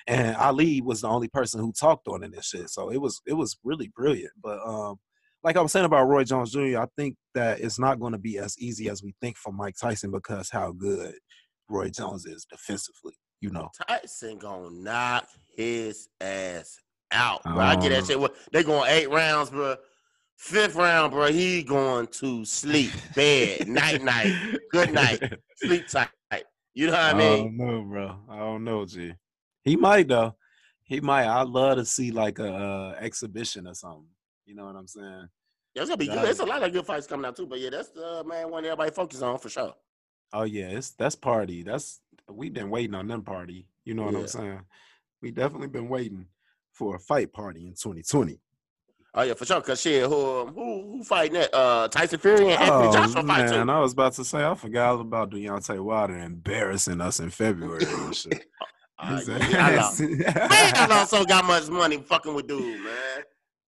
[0.07, 2.71] and Ali was the only person who talked on it and shit.
[2.71, 4.33] So it was it was really brilliant.
[4.43, 4.97] But um,
[5.43, 8.19] like I was saying about Roy Jones Jr., I think that it's not going to
[8.19, 11.15] be as easy as we think for Mike Tyson because how good
[11.69, 13.15] Roy Jones is defensively.
[13.41, 16.79] You know, Tyson gonna knock his ass
[17.11, 17.53] out, bro.
[17.53, 18.33] Um, I get that shit.
[18.53, 19.77] They going eight rounds, bro.
[20.43, 22.91] Fifth round, bro, he going to sleep.
[23.15, 24.35] Bed, night, night,
[24.73, 25.21] good night,
[25.55, 26.09] sleep tight.
[26.75, 27.33] You know what I mean?
[27.33, 28.17] I don't know, bro.
[28.29, 29.13] I don't know, G.
[29.63, 30.35] He might though.
[30.83, 31.29] He might.
[31.29, 34.09] I'd love to see like a uh, exhibition or something.
[34.45, 35.29] You know what I'm saying?
[35.77, 36.25] Yeah, it's gonna be good.
[36.25, 37.47] There's a lot of good fights coming out too.
[37.47, 39.75] But yeah, that's the main one everybody focus on for sure.
[40.33, 41.63] Oh yeah, it's that's party.
[41.63, 43.69] That's we've been waiting on them party.
[43.85, 44.19] You know what yeah.
[44.19, 44.61] I'm saying?
[45.23, 46.27] We definitely been waiting
[46.73, 48.41] for a fight party in 2020.
[49.15, 49.61] Oh yeah, for sure.
[49.61, 51.55] Cause shit, who who who fighting that?
[51.55, 53.73] Uh, Tyson Fury and Anthony oh, Joshua fight man, too.
[53.73, 58.17] I was about to say I forgot about Deontay Wilder embarrassing us in February and
[58.17, 58.47] shit.
[58.99, 63.23] uh, yeah, man, I also got much money fucking with dude, man.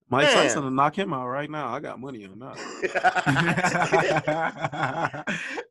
[0.09, 0.35] Mike man.
[0.35, 1.69] Tyson to knock him out right now.
[1.69, 2.57] I got money on that.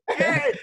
[0.09, 0.53] hey,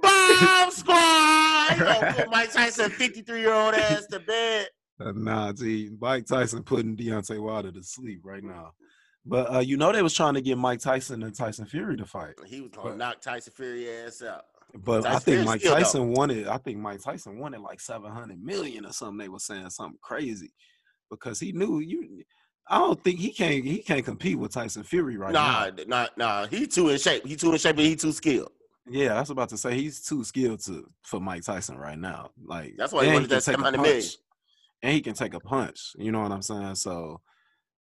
[0.00, 2.14] bomb squad!
[2.16, 4.68] put Mike Tyson, fifty-three year old ass to bed.
[5.00, 8.72] Uh, nah, see, Mike Tyson putting Deontay Wilder to sleep right now.
[9.26, 12.04] But uh, you know they was trying to get Mike Tyson and Tyson Fury to
[12.04, 12.34] fight.
[12.46, 14.44] He was gonna but, knock Tyson Fury ass out.
[14.84, 16.18] But Tyson I think Mike Tyson though.
[16.18, 16.46] wanted.
[16.46, 19.18] I think Mike Tyson wanted like seven hundred million or something.
[19.18, 20.52] They were saying something crazy
[21.10, 22.22] because he knew you.
[22.68, 23.64] I don't think he can't.
[23.64, 25.84] He can't compete with Tyson Fury right nah, now.
[25.86, 26.46] Nah, nah, nah.
[26.46, 27.26] He too in shape.
[27.26, 28.52] He too in shape, and he too skilled.
[28.86, 32.30] Yeah, I was about to say he's too skilled to for Mike Tyson right now.
[32.44, 34.02] Like that's why he wanted that seven hundred million
[34.84, 35.94] and he can take a punch.
[35.96, 36.74] You know what I'm saying?
[36.74, 37.22] So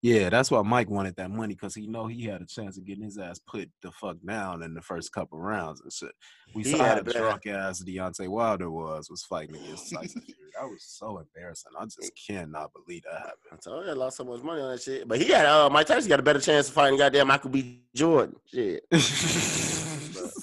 [0.01, 2.85] yeah, that's why Mike wanted that money because he know he had a chance of
[2.85, 6.13] getting his ass put the fuck down in the first couple rounds and shit.
[6.53, 10.51] We he saw how drunk ass Deontay Wilder was was fighting against Tyson Fury.
[10.57, 11.73] That was so embarrassing.
[11.77, 13.51] I just cannot believe that happened.
[13.51, 15.05] I told you I lost so much money on that shit.
[15.05, 17.81] But he had uh Mike Tyson got a better chance of fighting goddamn Michael B.
[17.93, 18.37] Jordan.
[18.45, 18.83] Shit.
[18.89, 18.99] but,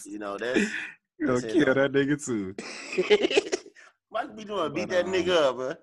[0.04, 0.70] you know that's
[1.18, 2.54] you know, kill that nigga too.
[4.10, 4.44] Michael B.
[4.44, 5.74] Jordan beat that um, nigga up, bro.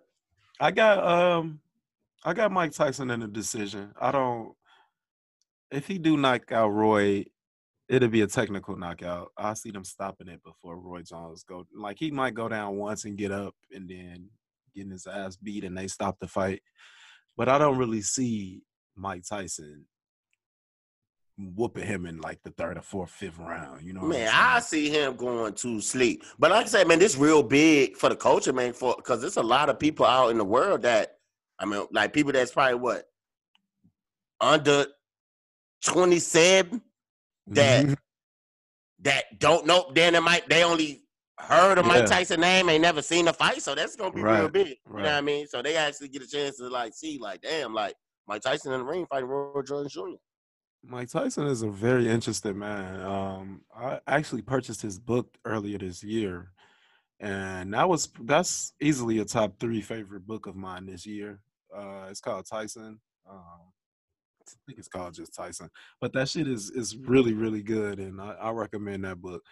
[0.60, 1.60] I got um
[2.24, 3.94] I got Mike Tyson in a decision.
[4.00, 4.54] I don't
[5.72, 7.26] if he do knock out Roy,
[7.90, 9.32] It'll be a technical knockout.
[9.36, 11.66] I see them stopping it before Roy Jones go.
[11.76, 14.30] Like he might go down once and get up, and then
[14.76, 16.62] getting his ass beat, and they stop the fight.
[17.36, 18.62] But I don't really see
[18.96, 19.86] Mike Tyson
[21.40, 23.86] whooping him in like the third or fourth, fifth round.
[23.86, 26.24] You know, man, I see him going to sleep.
[26.38, 28.74] But like I said, man, this real big for the culture, man.
[28.74, 31.18] For because there's a lot of people out in the world that
[31.58, 33.06] I mean, like people that's probably what
[34.42, 34.88] under
[35.84, 36.82] twenty seven
[37.48, 37.94] that mm-hmm.
[39.02, 39.92] that don't know.
[39.94, 41.04] Then it might they only
[41.40, 41.94] heard of yeah.
[41.94, 44.40] Mike Tyson name, ain't never seen a fight, so that's gonna be right.
[44.40, 44.68] real big.
[44.68, 45.04] You right.
[45.04, 45.48] know what I mean?
[45.48, 47.96] So they actually get a chance to like see, like, damn, like
[48.28, 50.18] Mike Tyson in the ring fighting Roy Jones Jr.
[50.84, 53.02] Mike Tyson is a very interesting man.
[53.02, 56.52] Um, I actually purchased his book earlier this year,
[57.20, 61.42] and that was that's easily a top three favorite book of mine this year.
[61.76, 63.00] Uh, it's called Tyson.
[63.30, 63.72] Um,
[64.42, 65.70] I think it's called just Tyson,
[66.02, 69.44] but that shit is is really really good, and I, I recommend that book.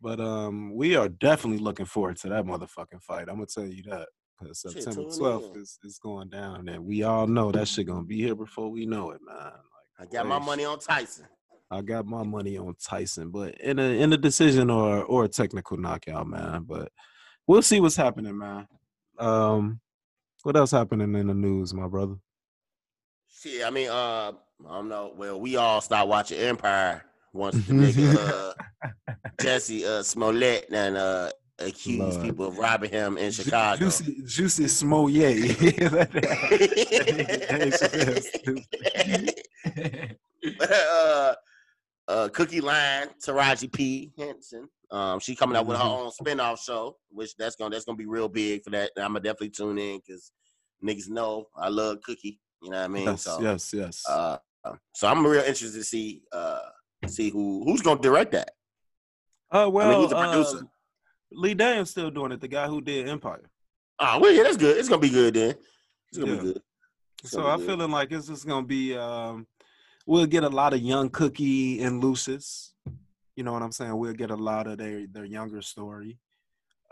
[0.00, 3.28] But um, we are definitely looking forward to that motherfucking fight.
[3.28, 4.08] I'm gonna tell you that
[4.40, 8.18] because September 12th is, is going down, and we all know that shit gonna be
[8.18, 9.52] here before we know it, man.
[9.98, 11.26] I got my money on Tyson.
[11.70, 15.28] I got my money on Tyson, but in a in a decision or or a
[15.28, 16.64] technical knockout, man.
[16.66, 16.92] But
[17.46, 18.68] we'll see what's happening, man.
[19.18, 19.80] Um,
[20.42, 22.16] what else happening in the news, my brother?
[23.28, 24.32] Shit, I mean, uh,
[24.68, 25.12] I don't know.
[25.16, 28.54] Well, we all start watching Empire once the nigga
[29.08, 32.22] uh, Jesse uh, Smollett and uh accused Lord.
[32.22, 33.78] people of robbing him in Chicago.
[33.78, 35.56] Juicy, Juicy Smollett.
[40.60, 41.34] uh,
[42.08, 44.68] uh, Cookie Lyon, Taraji P Henson.
[44.90, 46.06] Um, she coming out with her mm-hmm.
[46.06, 48.92] own spinoff show, which that's gonna that's gonna be real big for that.
[48.96, 50.30] I'm gonna definitely tune in because
[50.84, 52.38] niggas know I love Cookie.
[52.62, 53.04] You know what I mean?
[53.04, 54.02] Yes, so, yes, yes.
[54.08, 54.38] Uh,
[54.94, 56.58] so I'm real interested to see uh
[57.06, 58.50] see who who's gonna direct that.
[59.50, 60.58] Oh uh, well, I mean, who's the producer?
[60.58, 60.70] Um,
[61.32, 62.40] Lee Daniels still doing it.
[62.40, 63.50] The guy who did Empire.
[63.98, 64.76] Oh well, yeah, that's good.
[64.76, 65.54] It's gonna be good then.
[66.08, 66.38] It's gonna yeah.
[66.38, 66.62] be good.
[67.22, 68.96] It's so I'm feeling like it's just gonna be.
[68.96, 69.46] um
[70.06, 72.74] We'll get a lot of young Cookie and Lucious.
[73.34, 73.96] You know what I'm saying?
[73.96, 76.18] We'll get a lot of their their younger story.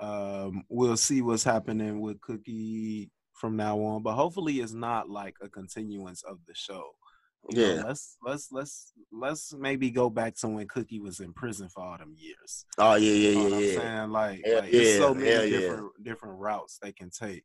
[0.01, 5.37] Um, we'll see what's happening with Cookie from now on, but hopefully it's not like
[5.41, 6.85] a continuance of the show.
[7.51, 7.75] You yeah.
[7.75, 11.85] Know, let's let's let's let's maybe go back to when Cookie was in prison for
[11.85, 12.65] all them years.
[12.79, 13.79] Oh yeah, yeah, you know yeah, yeah.
[13.79, 16.13] Saying like, yeah, like it's so many different yeah.
[16.13, 17.45] different routes they can take,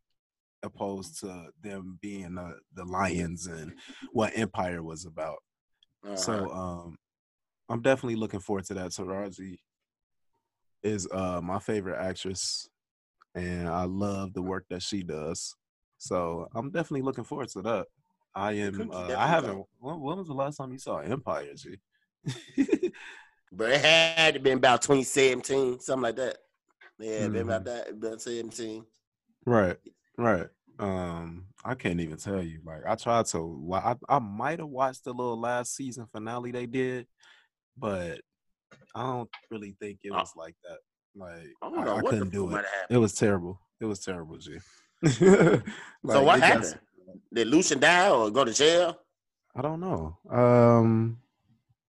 [0.64, 3.74] opposed to them being the the Lyons and
[4.14, 5.40] what Empire was about.
[6.06, 6.16] Uh-huh.
[6.16, 6.96] So um,
[7.70, 8.92] I'm definitely looking forward to that.
[8.92, 9.58] Taraji
[10.82, 12.70] is uh my favorite actress,
[13.36, 15.56] and I love the work that she does.
[15.98, 17.86] So I'm definitely looking forward to that.
[18.34, 18.90] I am.
[18.92, 19.64] Uh, I haven't.
[19.80, 21.54] When, when, was the last time you saw Empire?
[21.56, 21.78] G?
[23.52, 26.38] but it had to been about 2017, something like that.
[27.00, 27.34] Yeah, mm-hmm.
[27.34, 27.90] been about that.
[27.90, 28.86] About 17.
[29.46, 29.78] Right.
[30.18, 30.48] Right.
[30.80, 32.62] Um, I can't even tell you.
[32.66, 33.72] Like, I tried to.
[33.74, 37.08] I I might have watched the little last season finale they did,
[37.78, 38.22] but
[38.96, 40.78] I don't really think it was like that.
[41.16, 42.66] Like, I, I couldn't do it.
[42.90, 43.60] It was terrible.
[43.82, 44.58] It was terrible, G.
[45.02, 46.80] like, so what happened?
[47.34, 48.98] Did Lucian die or go to jail?
[49.56, 50.18] I don't know.
[50.30, 51.18] Um,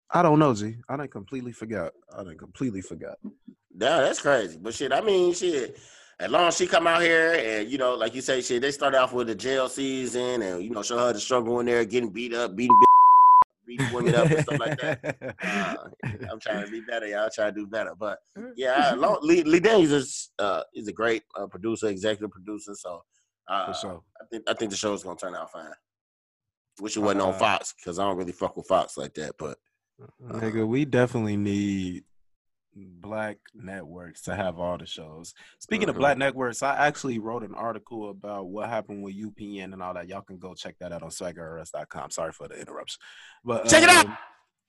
[0.10, 0.76] I don't know, G.
[0.89, 1.91] I didn't completely forget.
[2.15, 3.15] I didn't completely forget.
[3.24, 4.58] Yeah, that's crazy.
[4.62, 5.78] But shit, I mean, shit.
[6.22, 8.70] As long as she come out here and you know, like you say, shit, they
[8.70, 11.84] start off with the jail season and you know, show her the struggle in there,
[11.84, 12.78] getting beat up, beating
[13.66, 15.36] beating women up and stuff like that.
[15.44, 15.76] Uh,
[16.32, 17.30] I'm trying to be better, y'all.
[17.34, 18.20] Try to do better, but
[18.56, 22.76] yeah, Lee, Lee Daniels is uh, is a great uh, producer, executive producer.
[22.76, 23.02] So
[23.48, 24.04] uh, For sure.
[24.22, 25.72] I think I think the show's gonna turn out fine.
[26.80, 29.34] Wish it wasn't uh, on Fox because I don't really fuck with Fox like that.
[29.40, 29.58] But
[30.02, 32.04] uh, nigga, we definitely need
[32.76, 35.34] black networks to have all the shows.
[35.60, 35.98] Speaking uh-huh.
[35.98, 39.94] of black networks, I actually wrote an article about what happened with UPN and all
[39.94, 40.08] that.
[40.08, 42.12] Y'all can go check that out on swaggerrs.com.
[42.12, 43.00] Sorry for the interruption.
[43.44, 44.06] But check um, it out.
[44.06, 44.18] Um,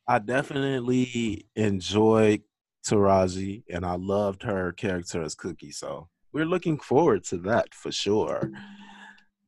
[0.09, 2.43] I definitely enjoyed
[2.85, 5.71] Taraji and I loved her character as Cookie.
[5.71, 8.51] So we're looking forward to that for sure.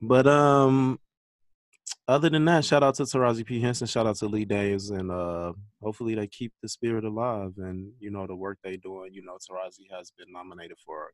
[0.00, 1.00] But um,
[2.06, 5.10] other than that, shout out to Taraji P Henson, shout out to Lee Days, and
[5.10, 9.12] uh, hopefully they keep the spirit alive and you know the work they're doing.
[9.12, 11.10] You know, Taraji has been nominated for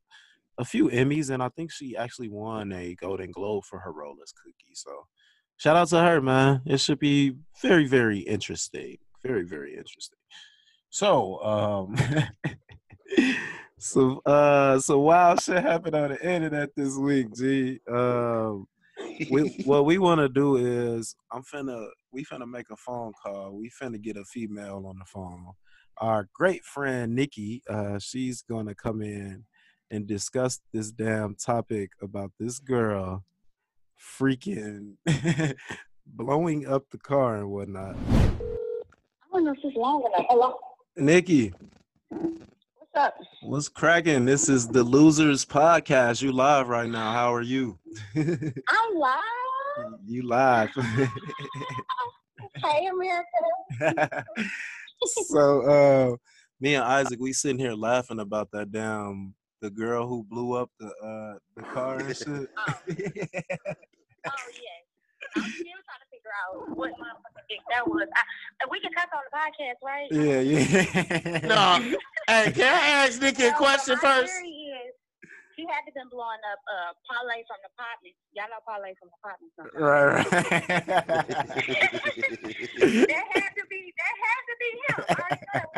[0.58, 4.16] a few Emmys, and I think she actually won a Golden Globe for her role
[4.22, 4.74] as Cookie.
[4.74, 5.06] So,
[5.56, 6.62] shout out to her, man.
[6.66, 8.98] It should be very, very interesting.
[9.24, 10.18] Very, very interesting.
[10.90, 11.96] So, um,
[13.82, 17.80] So uh so wild shit happened on the internet this week, G.
[17.88, 18.68] Um
[19.30, 23.52] we, what we want to do is I'm finna we finna make a phone call.
[23.52, 25.52] We finna get a female on the phone.
[25.98, 29.44] Our great friend Nikki, uh, she's gonna come in
[29.90, 33.24] and discuss this damn topic about this girl
[34.18, 34.94] freaking
[36.06, 37.96] blowing up the car and whatnot.
[37.96, 38.30] I
[39.32, 40.26] don't know if it's long enough.
[40.28, 40.54] Hello.
[40.96, 41.52] Nikki.
[42.92, 43.14] What's up?
[43.42, 44.24] What's cracking?
[44.24, 46.22] This is the Losers Podcast.
[46.22, 47.12] You live right now.
[47.12, 47.78] How are you?
[48.16, 49.20] I'm live.
[50.04, 50.70] You live.
[52.56, 54.24] hey, America.
[55.28, 56.16] so uh
[56.60, 60.70] me and Isaac, we sitting here laughing about that damn the girl who blew up
[60.80, 62.26] the uh the car and shit.
[62.28, 62.44] oh.
[62.66, 64.34] oh yes.
[65.36, 65.80] I'm still
[66.30, 68.08] figure out what motherfucking dick that was.
[68.14, 68.22] I,
[68.70, 70.08] we can cuss on the podcast, right?
[70.10, 71.46] Yeah, yeah.
[71.46, 71.80] no.
[72.26, 74.32] Hey, can I ask Nikki a question first?
[75.56, 78.14] She had to been blowing up uh parlay from the apartment.
[78.32, 79.52] Y'all know parlay from the apartment.
[79.76, 80.24] Right, right.
[83.08, 84.98] that had to be that had to be him.
[85.10, 85.14] I,
[85.74, 85.76] I,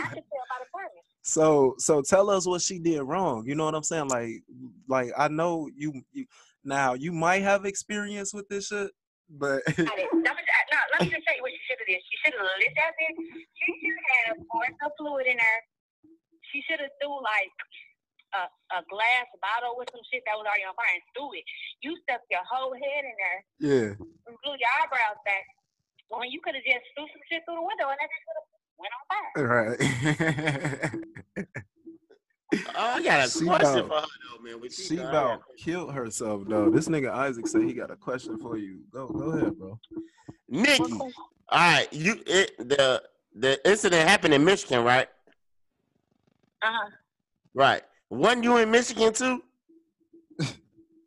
[0.00, 1.04] I could tell by the apartment.
[1.22, 3.44] So so tell us what she did wrong.
[3.46, 4.08] You know what I'm saying?
[4.08, 4.42] Like
[4.88, 6.24] like I know you you
[6.64, 8.90] now you might have experience with this shit,
[9.30, 10.22] but I didn't.
[10.24, 12.02] No, let me just tell you what she should have did.
[12.02, 13.18] She should have lit that bitch.
[13.56, 15.58] She should have poured some fluid in her.
[16.52, 17.54] She should have threw like
[18.34, 18.42] a,
[18.76, 21.46] a glass bottle with some shit that was already on fire and threw it.
[21.82, 23.40] You stuck your whole head in there.
[23.62, 23.90] Yeah.
[24.26, 25.46] And blew your eyebrows back.
[26.10, 28.38] When you could have just threw some shit through the window and that just would
[28.38, 29.34] have went on fire.
[29.40, 29.78] Right.
[32.68, 34.70] oh, I got a she question about, for her though, man.
[34.70, 36.70] she about killed herself though.
[36.70, 38.80] This nigga Isaac said he got a question for you.
[38.92, 39.78] Go, go ahead, bro.
[40.48, 41.12] Nikki, all
[41.50, 43.02] right, you it the
[43.34, 45.08] the incident happened in Michigan, right?
[46.62, 46.90] Uh huh.
[47.54, 47.82] Right.
[48.10, 49.42] Wasn't you in Michigan too?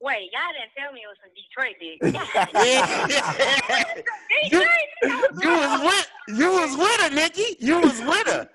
[0.01, 2.11] Wait, y'all didn't tell me it was from Detroit, did you?
[4.51, 6.07] you, was with
[6.37, 7.57] you was with her, Nikki.
[7.59, 8.49] You was with her.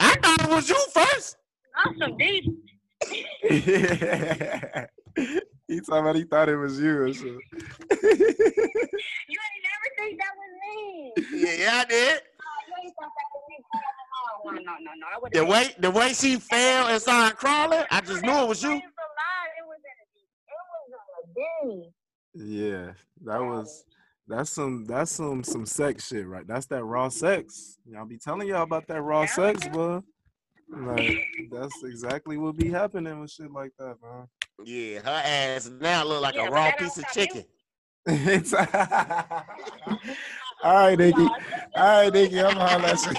[0.00, 1.36] I thought it was you first.
[1.78, 2.18] I'm from
[5.68, 7.38] he talking about he thought it was you or something.
[7.52, 11.12] you ain't never think that was me.
[11.32, 12.22] Yeah, yeah, I did.
[14.44, 15.28] Oh, no, no, no.
[15.32, 18.80] The way the way she fell and started crawling, I just knew it was you.
[22.34, 22.92] Yeah,
[23.24, 23.84] that was
[24.26, 26.46] that's some that's some some sex shit, right?
[26.46, 27.78] That's that raw sex.
[27.86, 30.02] Y'all be telling y'all about that raw sex, bro.
[30.70, 34.26] Like that's exactly what be happening with shit like that, man.
[34.64, 37.44] Yeah, her ass now look like yeah, a raw piece of chicken.
[40.64, 41.22] All right, Nikki.
[41.22, 41.30] All
[41.76, 42.40] right, Nikki.
[42.40, 43.16] I'm on that shit.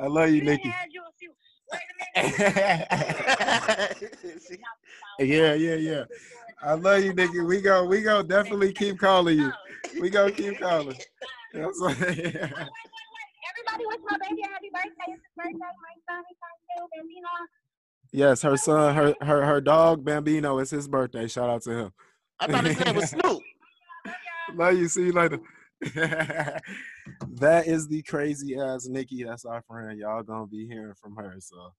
[0.00, 0.72] I love you, Nikki.
[5.20, 6.04] yeah, yeah, yeah.
[6.62, 7.40] I love you, Nikki.
[7.40, 8.22] We go, we go.
[8.22, 9.52] Definitely keep calling you.
[9.52, 10.00] Oh.
[10.00, 10.96] We go keep calling.
[11.54, 15.12] That's like, Everybody wish my baby a happy birthday.
[15.12, 15.58] It's his birthday.
[15.58, 16.36] My son is
[16.80, 17.28] on Bambino.
[18.12, 20.58] Yes, her son, her her her dog Bambino.
[20.58, 21.28] It's his birthday.
[21.28, 21.92] Shout out to him.
[22.40, 23.42] I thought his name was Snoop.
[24.54, 24.88] love you.
[24.88, 25.40] See you later.
[25.94, 29.24] that is the crazy ass Nikki.
[29.24, 29.98] That's our friend.
[29.98, 31.36] Y'all gonna be hearing from her.
[31.40, 31.72] So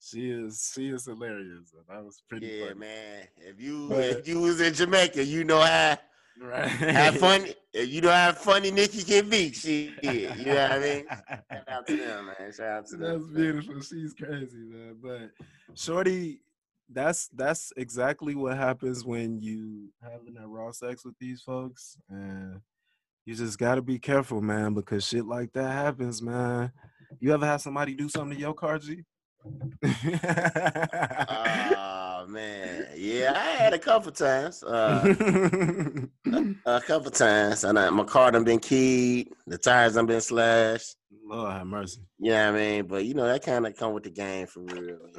[0.00, 1.72] she is she is hilarious.
[1.88, 2.46] That was pretty.
[2.46, 2.80] Yeah, funny.
[2.80, 3.28] man.
[3.36, 5.98] If you but, if you was in Jamaica, you know how
[6.40, 6.68] right.
[6.68, 7.42] have fun.
[7.44, 9.52] If eh, You know how funny Nikki can be.
[9.52, 10.36] She did.
[10.36, 11.04] You know what I mean?
[11.52, 12.52] Shout out to them, man.
[12.52, 13.20] Shout out to them.
[13.20, 13.80] That's beautiful.
[13.80, 14.96] She's crazy, man.
[15.02, 15.30] But
[15.74, 16.40] Shorty,
[16.88, 22.60] that's that's exactly what happens when you having that raw sex with these folks and
[23.26, 26.72] you just gotta be careful, man, because shit like that happens, man.
[27.20, 29.04] You ever have somebody do something to your car, G?
[31.28, 34.62] Oh man, yeah, I had a couple times.
[34.62, 35.14] Uh,
[36.26, 39.32] a, a, couple times, and I, my car done been keyed.
[39.46, 40.96] The tires done been slashed.
[41.24, 42.00] Lord have mercy.
[42.18, 44.46] Yeah, you know I mean, but you know that kind of come with the game
[44.46, 44.98] for real.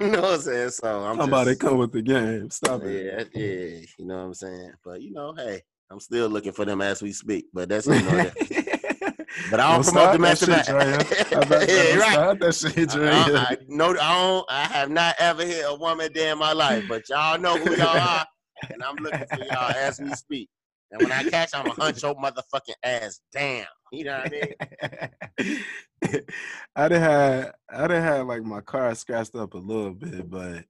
[0.00, 0.70] you know what I'm saying?
[0.70, 2.50] So I'm about to come with the game.
[2.50, 3.30] Stop yeah, it.
[3.34, 3.86] Yeah, yeah.
[3.98, 4.72] You know what I'm saying?
[4.84, 7.94] But you know, hey, I'm still looking for them as we speak, but that's you
[7.94, 8.73] know, that.
[9.50, 11.10] but I don't, don't promote domestic violence.
[11.30, 12.40] yeah, right.
[12.40, 13.08] That shit, uh, Dre.
[13.08, 14.46] Uh, I, I, no, I don't.
[14.48, 17.76] I have not ever hit a woman day in my life, but y'all know who
[17.76, 18.26] y'all are,
[18.72, 20.48] and I'm looking for y'all as we speak.
[20.90, 23.66] And when I catch, I'm a hunch your motherfucking ass down.
[23.90, 25.60] You know what I mean?
[26.76, 30.64] I done had I done had like my car scratched up a little bit, but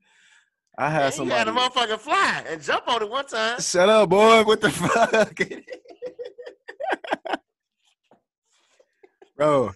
[0.78, 1.38] I had yeah, somebody.
[1.38, 3.60] had a motherfucker fly and jump on it one time.
[3.60, 4.44] Shut up, boy.
[4.44, 5.38] What the fuck?
[9.36, 9.72] Bro,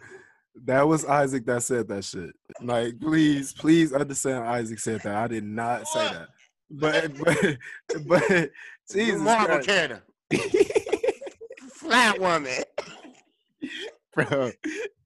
[0.64, 2.30] That was Isaac that said that shit.
[2.60, 5.14] Like, please, please understand Isaac said that.
[5.14, 6.28] I did not say that.
[6.70, 7.58] But but
[8.06, 8.50] but
[8.92, 10.02] Jesus Marvel character.
[11.74, 12.62] Flat woman.
[14.14, 14.50] Bro,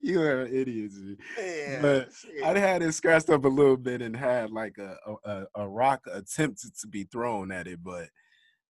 [0.01, 0.91] you are an idiot.
[1.39, 2.43] Yeah, but shit.
[2.43, 6.01] I had it scratched up a little bit and had like a a, a rock
[6.13, 8.09] attempted to be thrown at it, but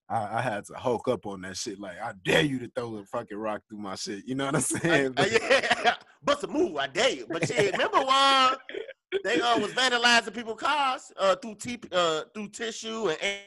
[0.08, 1.78] I, I, had to hulk up on that shit.
[1.80, 4.26] Like, I dare you to throw a fucking rock through my shit.
[4.26, 5.14] You know what I'm saying?
[5.16, 5.94] Uh, yeah,
[6.24, 6.76] bust a move.
[6.76, 7.26] I dare you.
[7.28, 8.80] But shit, remember when
[9.24, 13.40] they uh, was vandalizing people's cars uh, through t- uh, through tissue and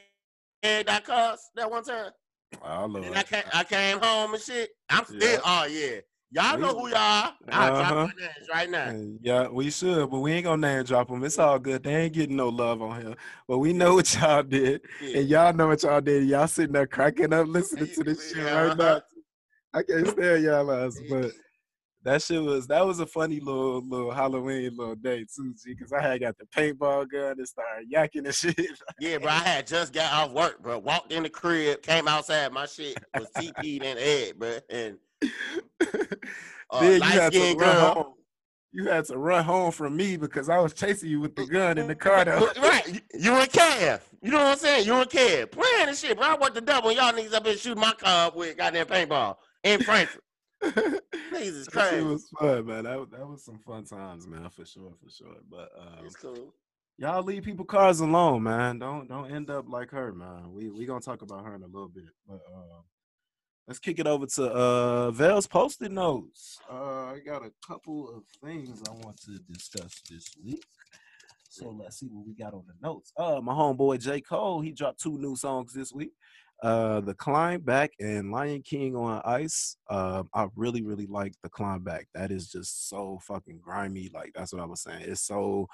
[0.62, 2.10] and that cars that one time.
[2.62, 3.06] Oh, Lord.
[3.06, 4.70] And I came, I came home and shit.
[4.88, 5.20] I'm still.
[5.20, 5.38] Yeah.
[5.44, 6.00] Oh yeah.
[6.36, 7.34] Y'all know who y'all are.
[7.48, 7.92] I'll uh-huh.
[7.94, 8.94] drop names right now.
[9.22, 11.24] Yeah, we should, but we ain't gonna name drop them.
[11.24, 11.82] It's all good.
[11.82, 13.14] They ain't getting no love on here.
[13.48, 14.82] But we know what y'all did.
[15.00, 15.18] Yeah.
[15.20, 16.28] And y'all know what y'all did.
[16.28, 18.66] Y'all sitting there cracking up listening to this shit yeah.
[18.66, 19.00] right now.
[19.72, 21.30] I can't stand y'all ass, but
[22.02, 25.72] that shit was that was a funny little little Halloween little day too, G.
[25.72, 28.78] Because I had got the paintball gun and started yakking and shit.
[29.00, 29.30] yeah, bro.
[29.30, 30.80] I had just got off work, bro.
[30.80, 32.52] Walked in the crib, came outside.
[32.52, 34.98] My shit was TP'd in the head, bro, and
[36.70, 37.94] uh, then you had to run girl.
[37.94, 38.12] home.
[38.72, 41.78] You had to run home from me because I was chasing you with the gun
[41.78, 42.24] in the car.
[42.24, 42.50] Though.
[42.62, 44.00] right, you and Kev.
[44.22, 44.86] You know what I'm saying?
[44.86, 46.16] You and Kev playing and shit.
[46.16, 46.92] But I worked the double.
[46.92, 50.22] Y'all niggas up here shooting my car up with goddamn paintball in Frankfurt.
[51.32, 52.84] Jesus Christ, it was fun, man.
[52.84, 55.36] That, that was some fun times, man, for sure, for sure.
[55.50, 56.54] But um, it's cool.
[56.98, 58.78] Y'all leave people cars alone, man.
[58.78, 60.52] Don't don't end up like her, man.
[60.52, 62.80] We we gonna talk about her in a little bit, but uh,
[63.66, 66.58] let's kick it over to uh Vale's posted notes.
[66.70, 70.64] Uh I got a couple of things I want to discuss this week.
[71.48, 73.12] So let's see what we got on the notes.
[73.16, 74.20] Uh my homeboy J.
[74.20, 76.12] Cole, he dropped two new songs this week.
[76.62, 79.76] Uh The Climb Back and Lion King on Ice.
[79.90, 82.08] Uh, I really, really like the Climb Back.
[82.14, 84.10] That is just so fucking grimy.
[84.12, 85.02] Like that's what I was saying.
[85.02, 85.68] It's so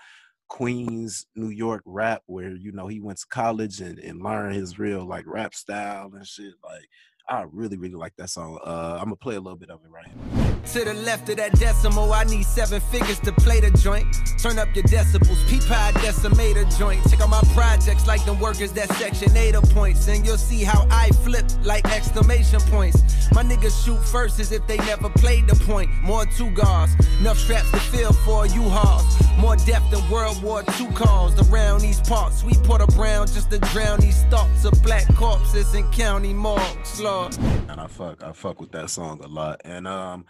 [0.49, 4.79] Queens, New York rap where you know he went to college and, and learned his
[4.79, 6.55] real like rap style and shit.
[6.63, 6.87] Like
[7.29, 8.59] I really, really like that song.
[8.65, 10.53] Uh, I'm gonna play a little bit of it right here.
[10.65, 14.07] To the left of that decimal, I need seven figures to play the joint.
[14.41, 17.03] Turn up your decibels, peep pie decimator joint.
[17.11, 20.87] Check out my projects like them workers that section 8 points, and you'll see how
[20.91, 23.03] I flip like exclamation points.
[23.33, 25.91] My niggas shoot first as if they never played the point.
[26.03, 29.05] More two guards, enough straps to fill for you hauls.
[29.39, 32.45] More depth than World War II calls around these parts.
[32.45, 37.01] We put a brown just to drown these thoughts of black corpses in county morgues,
[37.01, 37.12] Lord.
[37.13, 39.61] And I fuck, I fuck with that song a lot.
[39.67, 40.25] And um,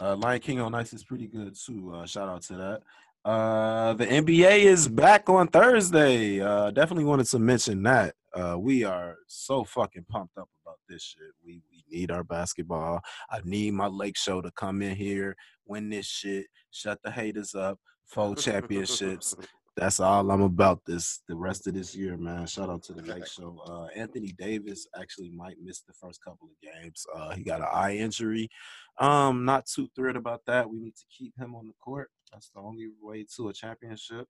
[0.00, 1.92] uh, Lion King on Ice is pretty good too.
[1.94, 2.82] Uh, shout out to that.
[3.30, 6.40] Uh, the NBA is back on Thursday.
[6.40, 8.14] Uh, definitely wanted to mention that.
[8.32, 11.34] Uh, we are so fucking pumped up about this shit.
[11.44, 13.02] We we need our basketball.
[13.28, 17.54] I need my Lake Show to come in here, win this shit, shut the haters
[17.54, 19.36] up, four championships.
[19.76, 22.46] That's all I'm about this the rest of this year, man.
[22.46, 23.58] Shout out to the Lake Show.
[23.66, 27.06] Uh, Anthony Davis actually might miss the first couple of games.
[27.14, 28.50] Uh, he got an eye injury.
[28.98, 30.68] Um, not too thrilled about that.
[30.68, 32.10] We need to keep him on the court.
[32.30, 34.26] That's the only way to a championship.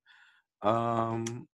[0.62, 1.48] Um,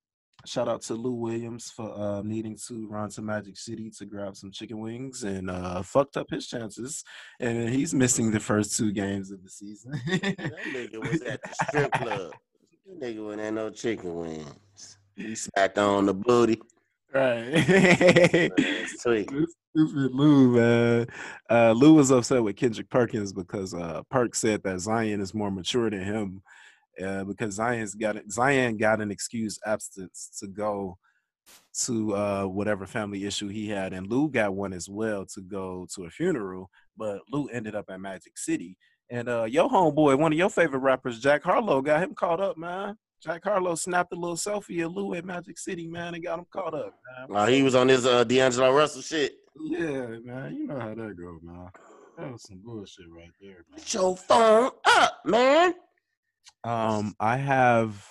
[0.45, 4.37] shout out to Lou Williams for uh, needing to run to Magic City to grab
[4.37, 7.05] some chicken wings and uh, fucked up his chances.
[7.41, 9.93] And he's missing the first two games of the season.
[9.93, 12.33] that nigga was at the strip club.
[12.97, 14.99] Nigga had no chicken wings.
[15.17, 16.61] He smacked on the booty.
[17.13, 18.51] Right.
[18.99, 19.29] Sweet.
[19.29, 21.07] Stupid Lou, man.
[21.51, 25.51] Uh, Lou was upset with Kendrick Perkins because uh, Perk said that Zion is more
[25.51, 26.43] mature than him.
[27.03, 30.99] Uh, because Zion's got Zion got an excuse absence to go
[31.85, 35.87] to uh, whatever family issue he had, and Lou got one as well to go
[35.95, 36.71] to a funeral.
[36.97, 38.77] But Lou ended up at Magic City,
[39.11, 42.57] and uh, your homeboy, one of your favorite rappers, Jack Harlow, got him caught up,
[42.57, 42.97] man.
[43.21, 46.47] Jack Harlow snapped a little selfie of Lou at Magic City, man, and got him
[46.53, 46.95] caught up.
[47.29, 47.49] Man.
[47.49, 49.33] He was on his uh, D'Angelo Russell shit.
[49.61, 50.55] Yeah, man.
[50.55, 51.69] You know how that go, man.
[52.17, 53.79] That was some bullshit right there, man.
[53.79, 55.75] Get your phone up, man.
[56.65, 58.05] Um, I have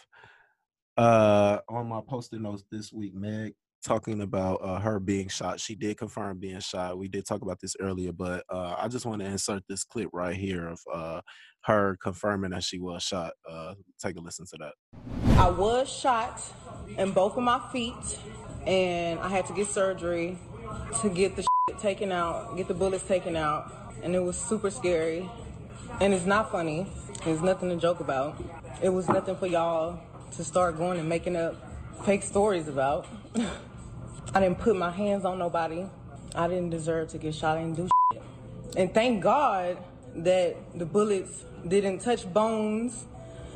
[0.98, 3.54] uh on my post-it notes this week, Meg
[3.84, 5.60] talking about uh, her being shot.
[5.60, 6.98] She did confirm being shot.
[6.98, 10.10] We did talk about this earlier, but uh, I just want to insert this clip
[10.14, 11.22] right here of uh,
[11.66, 13.34] her confirming that she was shot.
[13.50, 14.74] Uh, take a listen to that.
[15.38, 16.42] I was shot
[16.98, 18.20] in both of my feet,
[18.66, 20.38] and I had to get surgery
[21.02, 21.46] to get the
[21.80, 23.72] taken out, get the bullets taken out,
[24.02, 25.30] and it was super scary.
[26.02, 26.88] And it's not funny.
[27.24, 28.42] There's nothing to joke about.
[28.82, 30.00] It was nothing for y'all
[30.32, 31.56] to start going and making up
[32.04, 33.08] fake stories about.
[34.34, 35.86] I didn't put my hands on nobody.
[36.36, 37.58] I didn't deserve to get shot.
[37.58, 38.22] I didn't do shit.
[38.76, 39.78] And thank God
[40.16, 43.06] that the bullets didn't touch bones,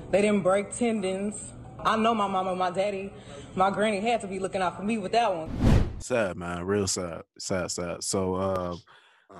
[0.10, 1.54] they didn't break tendons.
[1.80, 3.12] I know my mama, my daddy,
[3.56, 5.50] my granny had to be looking out for me with that one.
[6.00, 8.04] Sad man, real sad, sad, sad.
[8.04, 8.76] So uh,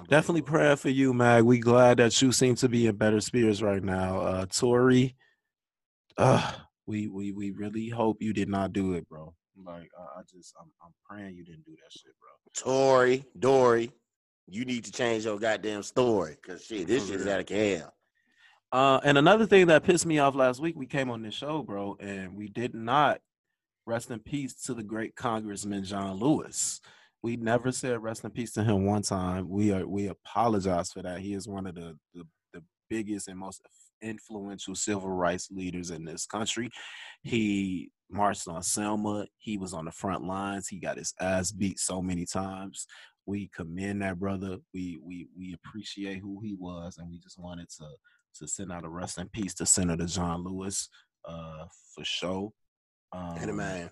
[0.10, 1.44] definitely praying for you, Meg.
[1.44, 4.20] We glad that you seem to be in better spirits right now.
[4.20, 5.16] Uh, Tory,
[6.18, 6.52] uh,
[6.88, 9.34] we we we really hope you did not do it, bro.
[9.64, 12.30] Like uh, I just I'm I'm praying you didn't do that shit, bro.
[12.54, 13.92] Tory, Dory,
[14.48, 17.94] you need to change your goddamn story because shit, this shit is out of hell.
[18.72, 21.62] Uh, and another thing that pissed me off last week, we came on this show,
[21.62, 23.20] bro, and we did not
[23.86, 26.80] rest in peace to the great Congressman John Lewis.
[27.22, 29.50] We never said rest in peace to him one time.
[29.50, 31.20] We are we apologize for that.
[31.20, 32.24] He is one of the the,
[32.54, 33.62] the biggest and most
[34.02, 36.70] influential civil rights leaders in this country.
[37.24, 39.28] He marched on Selma.
[39.38, 40.68] He was on the front lines.
[40.68, 42.86] He got his ass beat so many times.
[43.26, 44.58] We commend that brother.
[44.74, 47.86] We we we appreciate who he was, and we just wanted to
[48.40, 50.90] to send out a rest in peace to Senator John Lewis,
[51.26, 52.52] uh, for sure.
[53.14, 53.90] Um, and man.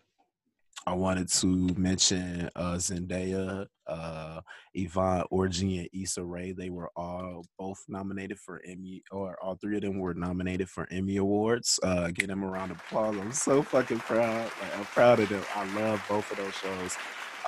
[0.88, 4.42] I wanted to mention uh, Zendaya, uh,
[4.74, 6.52] Yvonne Orji, and Issa Rae.
[6.52, 10.88] They were all both nominated for Emmy, or all three of them were nominated for
[10.90, 11.80] Emmy awards.
[11.84, 13.18] Uh, get them a round of applause.
[13.18, 14.46] I'm so fucking proud.
[14.62, 15.44] Like, I'm proud of them.
[15.56, 16.98] I love both of those shows.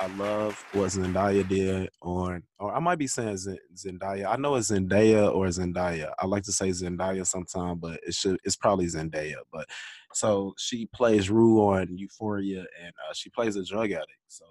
[0.00, 3.36] I love what Zendaya did on, or I might be saying
[3.76, 4.26] Zendaya.
[4.26, 6.12] I know it's Zendaya or Zendaya.
[6.18, 9.36] I like to say Zendaya sometime, but it should it's probably Zendaya.
[9.52, 9.66] But
[10.12, 14.10] so she plays Rue on Euphoria, and uh, she plays a drug addict.
[14.28, 14.44] So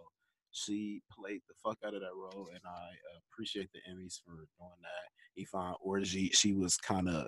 [0.52, 2.90] she played the fuck out of that role, and I
[3.32, 5.42] appreciate the Emmys for doing that.
[5.42, 7.28] Yvonne Orji, she was kind of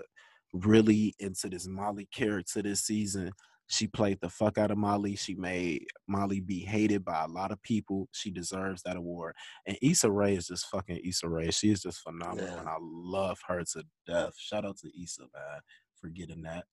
[0.53, 3.31] really into this Molly character this season.
[3.73, 5.15] She played the fuck out of Molly.
[5.15, 8.07] She made Molly be hated by a lot of people.
[8.11, 9.33] She deserves that award.
[9.65, 11.49] And Issa Rae is just fucking Issa Rae.
[11.49, 12.59] She is just phenomenal, yeah.
[12.59, 14.33] and I love her to death.
[14.37, 15.61] Shout out to Issa, man,
[15.99, 16.65] for getting that.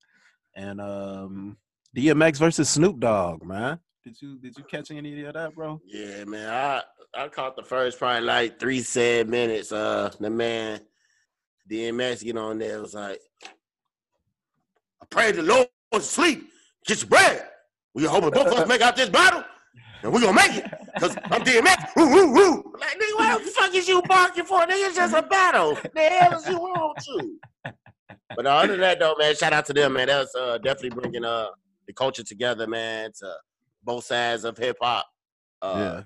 [0.54, 1.56] And um,
[1.96, 3.78] DMX versus Snoop Dogg, man.
[4.04, 5.80] Did you did you catch any of that, bro?
[5.86, 6.48] Yeah, man.
[6.48, 6.82] I
[7.14, 9.72] I caught the first probably like three sad minutes.
[9.72, 10.80] Uh, the man
[11.70, 16.50] DMX get on there it was like, I pray the Lord to sleep.
[16.86, 17.46] Get your bread.
[17.94, 19.44] We hoping both of us make out this battle,
[20.02, 20.64] and we gonna make it.
[20.98, 21.90] Cause I'm DMX.
[21.96, 22.74] Woo, woo, woo.
[22.78, 24.60] Like, nigga, what the fuck is you barking for?
[24.60, 25.76] Nigga, it's just a battle.
[25.94, 27.72] The hell is you on to?
[28.36, 30.06] But other than that, though, man, shout out to them, man.
[30.06, 31.48] That's uh, definitely bringing uh
[31.86, 33.34] the culture together, man, to
[33.82, 35.06] both sides of hip hop.
[35.60, 36.02] Uh, yeah.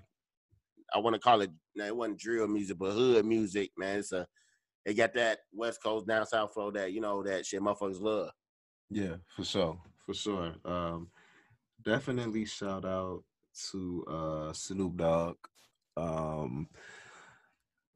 [0.95, 1.51] I want to call it.
[1.77, 3.99] Now, it wasn't drill music, but hood music, man.
[3.99, 4.27] It's a
[4.87, 8.31] they got that West Coast down South flow that you know that shit motherfuckers love.
[8.91, 10.55] Yeah, for sure for sure.
[10.65, 11.09] Um,
[11.83, 13.23] definitely shout out
[13.71, 15.37] to uh, Snoop Dogg.
[15.97, 16.69] Um,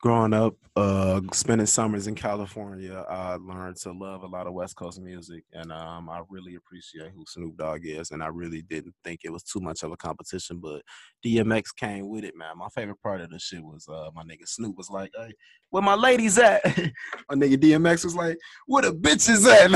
[0.00, 4.76] growing up, uh, spending summers in California, I learned to love a lot of West
[4.76, 8.12] Coast music, and um, I really appreciate who Snoop Dogg is.
[8.12, 10.82] And I really didn't think it was too much of a competition, but
[11.26, 12.58] DMX came with it, man.
[12.58, 15.32] My favorite part of the shit was uh, my nigga Snoop was like, "Hey,
[15.70, 16.64] where my ladies at?"
[17.28, 19.68] my nigga DMX was like, "Where the bitches at?"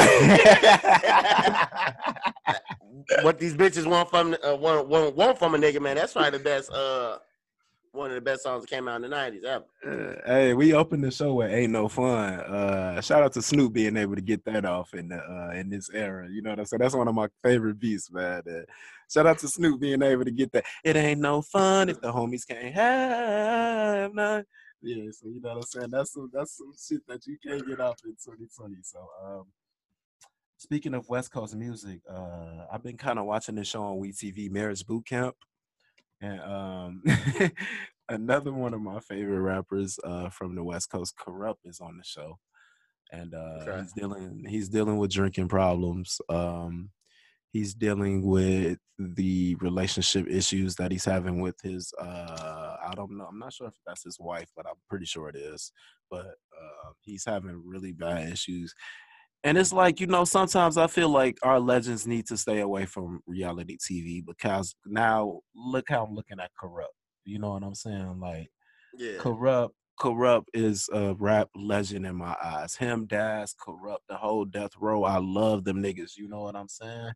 [3.23, 5.97] what these bitches want from uh, want, want, want from a nigga, man?
[5.97, 6.71] That's probably the best.
[6.71, 7.19] Uh,
[7.93, 9.65] one of the best songs that came out in the nineties ever.
[9.87, 13.73] Uh, hey, we opened the show with "Ain't No Fun." Uh, shout out to Snoop
[13.73, 16.29] being able to get that off in the uh, in this era.
[16.31, 16.81] You know what I'm saying?
[16.81, 18.43] That's one of my favorite beats, man.
[18.49, 18.63] Uh,
[19.11, 20.65] shout out to Snoop being able to get that.
[20.85, 24.45] It ain't no fun if the homies can't have none.
[24.81, 25.91] Yeah, so you know what I'm saying.
[25.91, 28.77] That's some that's some shit that you can't get off in 2020.
[28.83, 29.45] So, um,
[30.57, 34.51] speaking of West Coast music, uh, I've been kind of watching this show on WeTV,
[34.51, 35.37] Marriage Boot Camp.
[36.23, 37.03] And um,
[38.09, 42.05] another one of my favorite rappers uh, from the West Coast, Kurupt, is on the
[42.05, 42.39] show,
[43.11, 43.81] and uh, okay.
[43.81, 46.21] he's dealing he's dealing with drinking problems.
[46.29, 46.91] Um,
[47.51, 53.27] he's dealing with the relationship issues that he's having with his uh, I don't know.
[53.27, 55.73] I'm not sure if that's his wife, but I'm pretty sure it is.
[56.09, 58.73] But uh, he's having really bad issues
[59.45, 62.87] and it's like you know sometimes i feel like our legends need to stay away
[62.87, 66.87] from reality tv because now look how i'm looking at Kurupt.
[67.25, 68.21] you know what i'm saying?
[68.21, 68.51] Like
[68.97, 69.19] yeah.
[69.19, 69.71] Kurupt
[70.01, 72.75] Kurupt is a rap legend in my eyes.
[72.75, 76.69] Him Daz Kurupt, the whole death row i love them niggas you know what i'm
[76.69, 77.13] saying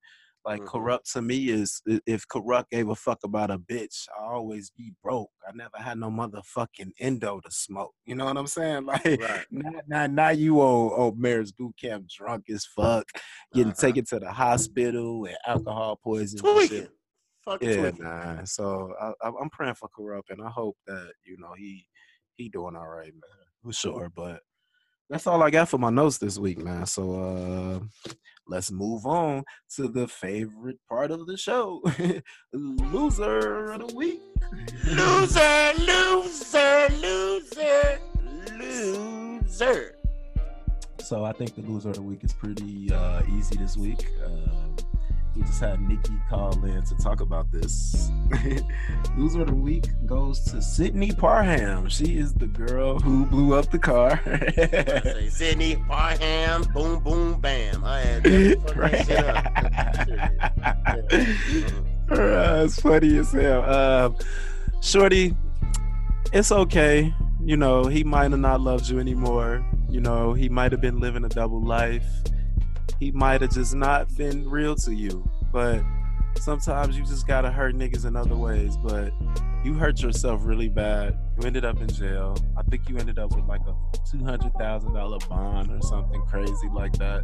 [0.46, 0.76] like mm-hmm.
[0.76, 4.92] Kurupt to me is if Kurupt gave a fuck about a bitch, I always be
[5.02, 5.30] broke.
[5.46, 7.94] I never had no motherfucking endo to smoke.
[8.04, 8.86] You know what I'm saying?
[8.86, 9.44] Like right.
[9.50, 13.04] now, now, now you old old marriage boot camp drunk as fuck,
[13.52, 13.86] getting uh-huh.
[13.86, 16.88] taken to the hospital and alcohol poisoning.
[17.44, 18.44] Fuck yeah, nah.
[18.44, 21.86] So I, I'm praying for Kurupt, and I hope that you know he
[22.36, 24.12] he doing all right, man, for sure.
[24.14, 24.40] But
[25.08, 26.86] that's all I got for my notes this week, man.
[26.86, 27.80] So uh
[28.48, 29.44] let's move on
[29.76, 31.82] to the favorite part of the show.
[32.52, 34.20] loser of the week.
[34.84, 37.98] Loser, loser, loser,
[38.58, 39.96] loser.
[41.00, 44.06] So I think the loser of the week is pretty uh, easy this week.
[44.24, 44.76] Um,
[45.36, 48.10] we just had Nikki call in to talk about this.
[49.16, 51.88] Loser of the week goes to Sydney Parham.
[51.88, 54.20] She is the girl who blew up the car.
[54.56, 57.84] say Sydney Parham, boom, boom, bam.
[57.84, 58.26] I had
[62.10, 63.62] uh, it's funny as hell.
[63.66, 64.10] Uh,
[64.80, 65.36] Shorty,
[66.32, 67.14] it's okay.
[67.44, 69.64] You know, he might have not loved you anymore.
[69.88, 72.06] You know, he might have been living a double life
[72.98, 75.28] he might have just not been real to you.
[75.52, 75.82] But
[76.38, 78.76] sometimes you just gotta hurt niggas in other ways.
[78.76, 79.12] But
[79.64, 81.18] you hurt yourself really bad.
[81.38, 82.36] You ended up in jail.
[82.56, 83.74] I think you ended up with like a
[84.10, 87.22] two hundred thousand dollar bond or something crazy like that.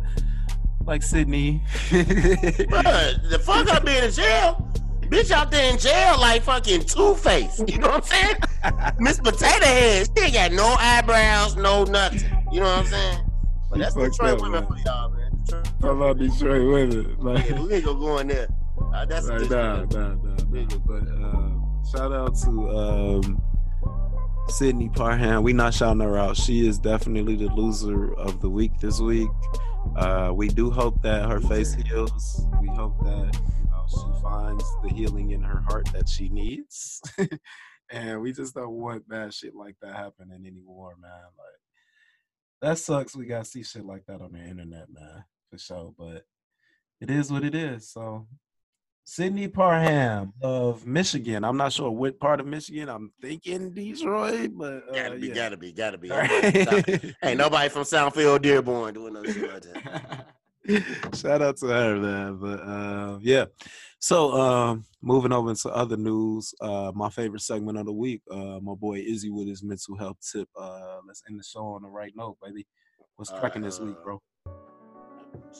[0.84, 1.62] Like Sydney.
[1.90, 4.68] Bruh, the fuck I being in jail?
[5.02, 7.62] Bitch out there in jail like fucking Two Face.
[7.68, 8.94] You know what I'm saying?
[8.98, 10.08] Miss Potato Head.
[10.16, 12.20] She ain't got no eyebrows, no nothing.
[12.50, 13.30] You know what I'm saying?
[13.70, 14.66] But that's Detroit women man.
[14.66, 15.21] for y'all, man.
[15.48, 17.16] Talk about Detroit women.
[17.18, 18.48] Like, yeah, we ain't gonna go in there.
[18.94, 20.78] Uh, that's right, nah, nah, nah, nah.
[20.86, 21.50] But uh,
[21.90, 23.42] shout out to um,
[24.48, 25.42] Sydney Parham.
[25.42, 26.36] We not shouting her out.
[26.36, 29.28] She is definitely the loser of the week this week.
[29.96, 32.46] Uh, we do hope that her face heals.
[32.60, 37.00] We hope that you know she finds the healing in her heart that she needs.
[37.90, 41.10] and we just don't want bad shit like that happening anymore, man.
[41.10, 41.60] Like
[42.62, 43.16] that sucks.
[43.16, 45.94] We gotta see shit like that on the internet, man, for sure.
[45.96, 46.24] But
[47.00, 47.90] it is what it is.
[47.90, 48.26] So
[49.04, 51.44] Sydney Parham of Michigan.
[51.44, 52.88] I'm not sure what part of Michigan.
[52.88, 55.34] I'm thinking Detroit, but uh, gotta be, yeah.
[55.34, 56.10] gotta be, gotta be.
[56.10, 57.14] Right.
[57.22, 60.26] Ain't nobody from Southfield Dearborn doing no shit like that.
[61.16, 62.36] Shout out to her, man.
[62.36, 63.46] But uh, yeah.
[63.98, 68.58] So um, moving over into other news, uh, my favorite segment of the week, uh,
[68.60, 70.48] my boy Izzy with his mental health tip.
[70.58, 72.66] Uh, let's end the show on the right note, baby.
[73.16, 74.20] What's cracking this week, bro?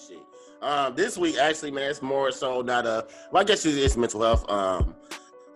[0.09, 0.19] Shit.
[0.61, 3.07] Um, this week actually, man, it's more so not a.
[3.31, 4.49] Well, I guess it's mental health.
[4.51, 4.95] Um,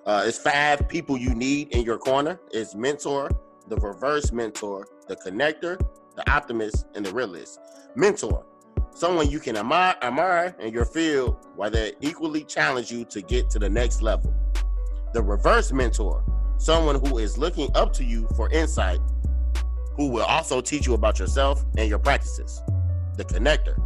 [0.04, 2.40] uh, it's five people you need in your corner.
[2.52, 3.30] It's mentor,
[3.68, 5.78] the reverse mentor, the connector,
[6.14, 7.58] the optimist, and the realist.
[7.94, 8.44] Mentor
[8.96, 13.50] someone you can admire, admire in your field while they equally challenge you to get
[13.50, 14.34] to the next level.
[15.12, 16.24] The reverse mentor,
[16.56, 19.00] someone who is looking up to you for insight,
[19.96, 22.62] who will also teach you about yourself and your practices.
[23.16, 23.76] The connector,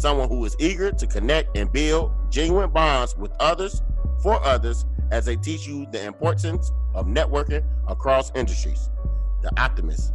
[0.00, 3.82] someone who is eager to connect and build genuine bonds with others
[4.22, 8.88] for others as they teach you the importance of networking across industries.
[9.42, 10.12] The optimist,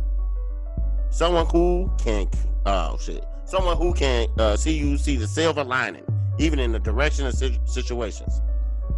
[1.09, 2.27] someone who can,
[2.65, 6.03] oh shit, someone who can uh, see you see the silver lining,
[6.39, 8.41] even in the direction of situations.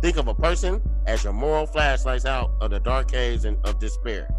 [0.02, 4.30] Think of a person as your moral flashlights out of the dark caves of despair.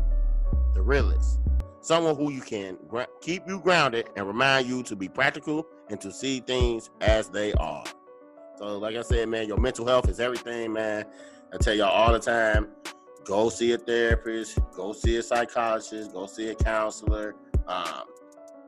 [0.74, 1.40] The realist,
[1.80, 6.00] someone who you can gra- keep you grounded and remind you to be practical and
[6.00, 7.84] to see things as they are.
[8.58, 11.04] So, like I said, man, your mental health is everything, man.
[11.52, 12.68] I tell y'all all the time
[13.24, 17.34] go see a therapist, go see a psychologist, go see a counselor.
[17.66, 18.04] Um,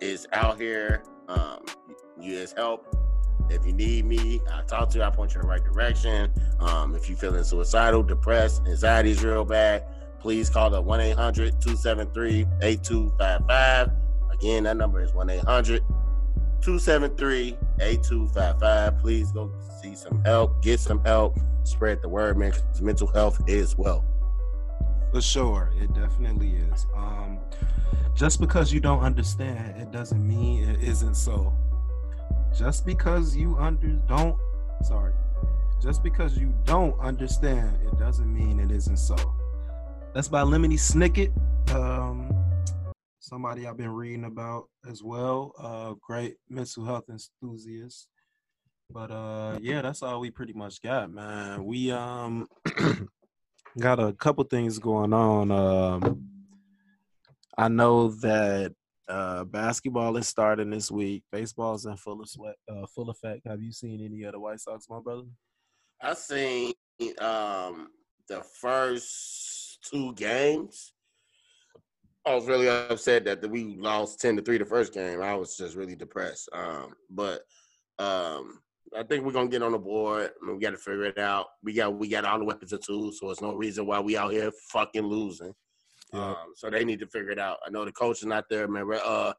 [0.01, 1.65] is out here um,
[2.21, 2.97] you as help.
[3.49, 5.05] If you need me, I talk to you.
[5.05, 6.33] I point you in the right direction.
[6.61, 9.85] Um, if you're feeling suicidal, depressed, anxiety is real bad,
[10.21, 13.91] please call the 1 800 273 8255.
[14.31, 15.83] Again, that number is 1 800
[16.63, 18.99] 273 8255.
[18.99, 19.51] Please go
[19.83, 24.05] see some help, get some help, spread the word, man, because mental health is well.
[25.13, 25.73] For sure.
[25.81, 26.87] It definitely is.
[26.95, 27.39] Um,
[28.15, 31.53] just because you don't understand, it doesn't mean it isn't so.
[32.57, 34.37] Just because you under don't
[34.83, 35.15] sorry.
[35.81, 39.17] Just because you don't understand, it doesn't mean it isn't so.
[40.13, 41.33] That's by Lemony Snicket.
[41.75, 42.40] Um,
[43.21, 45.53] somebody I've been reading about as well.
[45.59, 48.09] Uh, great mental health enthusiast.
[48.91, 51.65] But uh, yeah, that's all we pretty much got, man.
[51.65, 52.49] We um
[53.79, 55.53] got a couple things going on.
[55.53, 56.25] Um,
[57.57, 58.75] I know that
[59.09, 61.23] uh, basketball is starting this week.
[61.31, 63.47] Baseball's in full of sweat, uh, full effect.
[63.47, 65.27] Have you seen any of the White Sox, my brother?
[66.01, 66.73] I seen
[67.19, 67.89] um,
[68.29, 70.95] the first two games.
[72.27, 75.23] I was really upset that we lost ten to three the first game.
[75.23, 76.49] I was just really depressed.
[76.53, 77.41] Um, but
[77.99, 78.61] um,
[78.97, 80.31] I think we're gonna get on the board.
[80.43, 81.47] I mean, we got to figure it out.
[81.63, 84.17] We got we got all the weapons and tools, so it's no reason why we
[84.17, 85.55] out here fucking losing.
[86.13, 87.59] Um, so they need to figure it out.
[87.65, 88.85] I know the coach is not there, man.
[89.05, 89.33] Uh,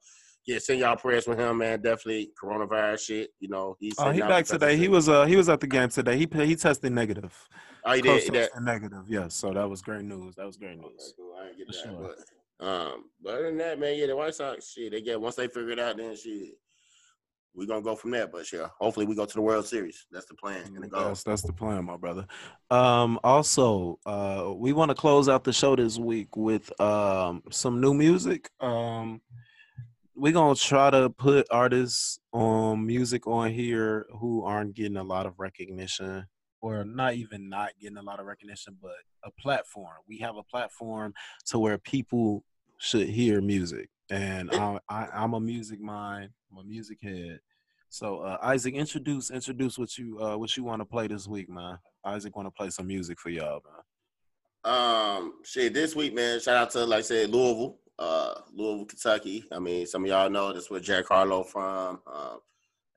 [0.47, 1.81] yeah, send y'all prayers with him, man.
[1.81, 3.29] Definitely coronavirus shit.
[3.39, 4.77] You know, he's oh, he back today.
[4.77, 6.17] He was uh he was at the game today.
[6.17, 7.37] He he tested negative.
[7.83, 8.33] Oh, he did.
[8.33, 8.49] That.
[8.61, 9.35] Negative, yes.
[9.35, 10.35] So that was great news.
[10.35, 10.85] That was great news.
[10.85, 11.35] Okay, cool.
[11.39, 11.91] I didn't get that, sure.
[11.99, 12.17] but
[12.61, 14.91] um, but other than that, man, yeah, the White Sox shit.
[14.91, 16.55] They get once they figure it out, then shit
[17.53, 18.27] we're gonna go from there.
[18.27, 20.05] But yeah, hopefully we go to the World Series.
[20.11, 20.63] That's the plan.
[20.91, 22.25] That's the plan, my brother.
[22.69, 27.81] Um, also, uh, we want to close out the show this week with um some
[27.81, 28.49] new music.
[28.59, 29.21] Um,
[30.15, 35.25] we're gonna try to put artists on music on here who aren't getting a lot
[35.25, 36.25] of recognition
[36.61, 38.91] or not even not getting a lot of recognition, but
[39.23, 39.95] a platform.
[40.07, 41.13] We have a platform
[41.47, 42.43] to where people
[42.81, 46.29] should hear music and I, I, am a music mind.
[46.51, 47.39] I'm a music head.
[47.89, 51.49] So uh, Isaac, introduce introduce what you uh, what you want to play this week,
[51.49, 51.77] man.
[52.05, 54.73] Isaac want to play some music for y'all, man.
[54.73, 56.39] Um, shit, this week, man.
[56.39, 59.45] Shout out to like I said, Louisville, uh, Louisville, Kentucky.
[59.51, 62.39] I mean, some of y'all know this where Jack Harlow from, um,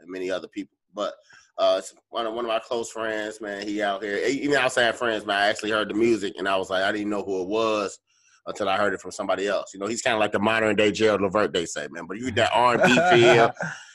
[0.00, 0.76] and many other people.
[0.94, 1.14] But
[1.58, 3.66] uh, it's one of one of my close friends, man.
[3.66, 5.36] He out here, even outside friends, man.
[5.36, 7.98] I actually heard the music, and I was like, I didn't know who it was
[8.46, 9.72] until I heard it from somebody else.
[9.72, 12.06] You know, he's kind of like the modern day Gerald Levert, they say, man.
[12.06, 13.52] But you that R and B feel.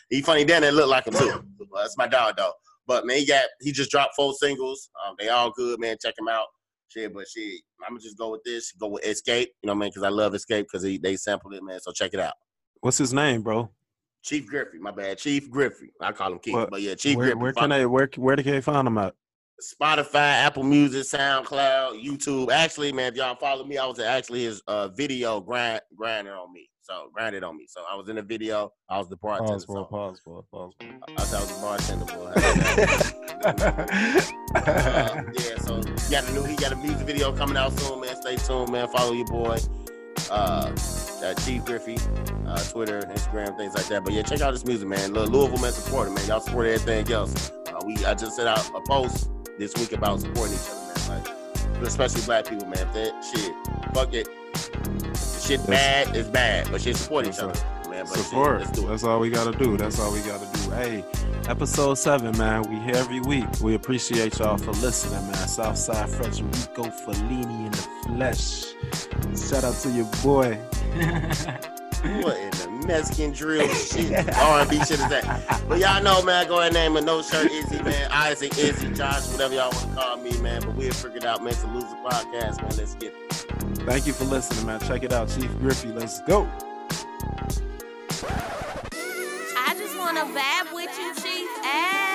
[0.09, 1.43] He funny then and look like him too.
[1.75, 2.53] That's my dog though.
[2.87, 4.89] But man, he got he just dropped four singles.
[5.05, 5.97] Um, they all good, man.
[6.01, 6.47] Check him out.
[6.87, 8.71] Shit, but shit, I'm gonna just go with this.
[8.71, 9.49] Go with Escape.
[9.61, 11.79] You know, man, because I love Escape because they sampled it, man.
[11.79, 12.33] So check it out.
[12.81, 13.69] What's his name, bro?
[14.23, 14.79] Chief Griffey.
[14.79, 15.91] My bad, Chief Griffey.
[16.01, 17.39] I call him Keith, what, but yeah, Chief where, Griffey.
[17.39, 19.13] Where can I where where can they find him at?
[19.61, 22.51] Spotify, Apple Music, SoundCloud, YouTube.
[22.51, 26.51] Actually, man, if y'all follow me, I was actually his uh, video grind grinding on
[26.53, 26.69] me.
[26.81, 27.67] So grinded on me.
[27.67, 28.73] So I was in the video.
[28.89, 29.53] I was the bartender.
[29.53, 30.87] Pause for, pause for, pause for.
[30.87, 32.05] I, I was the bartender.
[32.05, 32.33] Boy.
[34.55, 35.57] uh, yeah.
[35.59, 36.43] So he got a new.
[36.45, 38.15] He got a music video coming out soon, man.
[38.15, 38.87] Stay tuned, man.
[38.87, 39.59] Follow your boy.
[40.31, 40.73] Uh,
[41.45, 41.97] Chief Griffey,
[42.47, 44.03] uh, Twitter, Instagram, things like that.
[44.03, 45.13] But yeah, check out this music, man.
[45.13, 46.25] Louisville man support it, man.
[46.27, 47.51] Y'all support everything else.
[47.67, 49.29] Uh, we I just sent out a post
[49.59, 51.23] this week about supporting each other, man.
[51.23, 52.87] Like, especially black people, man.
[52.87, 54.27] If that shit, fuck it.
[55.45, 57.53] Shit bad is bad, but shit support each other.
[57.89, 58.61] Man, support.
[58.61, 59.75] Shit, That's all we gotta do.
[59.75, 60.71] That's all we gotta do.
[60.71, 61.03] Hey,
[61.47, 62.69] episode seven, man.
[62.69, 63.47] We here every week.
[63.61, 65.47] We appreciate y'all for listening, man.
[65.47, 68.73] Southside Frederico Fellini in the flesh.
[69.49, 70.57] Shout out to your boy.
[72.01, 75.63] what in the Mexican drill shit, R&B shit is that?
[75.67, 78.89] But y'all know, man, go ahead and name a no shirt Izzy, man, Isaac, Izzy,
[78.93, 80.61] Josh, whatever y'all want to call me, man.
[80.61, 81.53] But we'll figure it out, man.
[81.53, 82.77] To lose the podcast, man.
[82.77, 83.33] Let's get it.
[83.85, 84.79] Thank you for listening, man.
[84.81, 85.89] Check it out, Chief Griffey.
[85.89, 86.47] Let's go.
[89.57, 91.49] I just want to vibe with you, Chief.
[91.63, 92.08] Hey.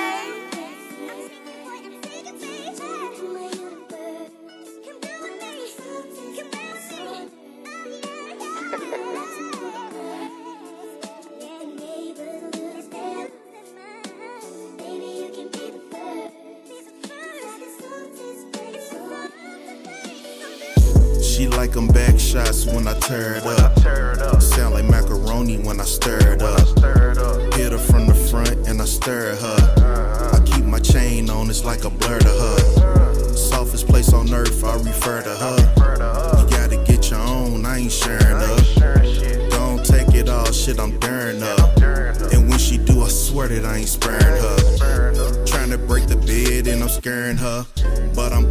[21.74, 24.40] Them back shots when I tear it up.
[24.40, 27.54] Sound like macaroni when I stir it up.
[27.54, 30.30] Hit her from the front and I stir her.
[30.32, 33.14] I keep my chain on, it's like a blur to her.
[33.34, 36.40] Softest place on earth, I refer to her.
[36.40, 39.50] You gotta get your own, I ain't sharing up.
[39.50, 41.76] Don't take it all, shit, I'm daring up.
[42.32, 45.44] And when she do, I swear that I ain't sparing her.
[45.44, 47.63] Trying to break the bed and I'm scaring her.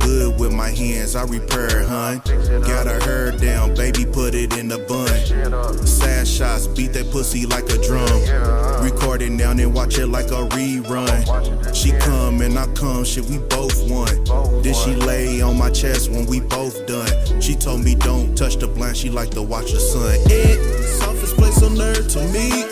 [0.04, 2.22] Good with my hands, I repair, hun.
[2.62, 5.88] Got her hair down, baby, put it in the bun.
[5.88, 8.84] Sad shots, beat that pussy like a drum.
[8.84, 11.74] Record it down and watch it like a rerun.
[11.74, 14.62] She come and I come, shit, we both won.
[14.62, 17.42] Then she lay on my chest when we both done.
[17.42, 20.16] She told me don't touch the blind, she like to watch the sun.
[20.26, 22.68] It, softest place on earth to me.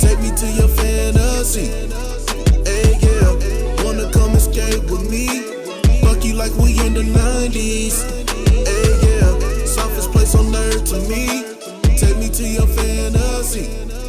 [0.00, 1.66] Take me to your fantasy.
[2.64, 5.59] Hey, yeah, wanna come escape with me?
[6.30, 8.04] You like we in the 90s.
[8.66, 11.44] Hey, yeah, softest place on earth to me.
[11.96, 13.99] Take me to your fantasy.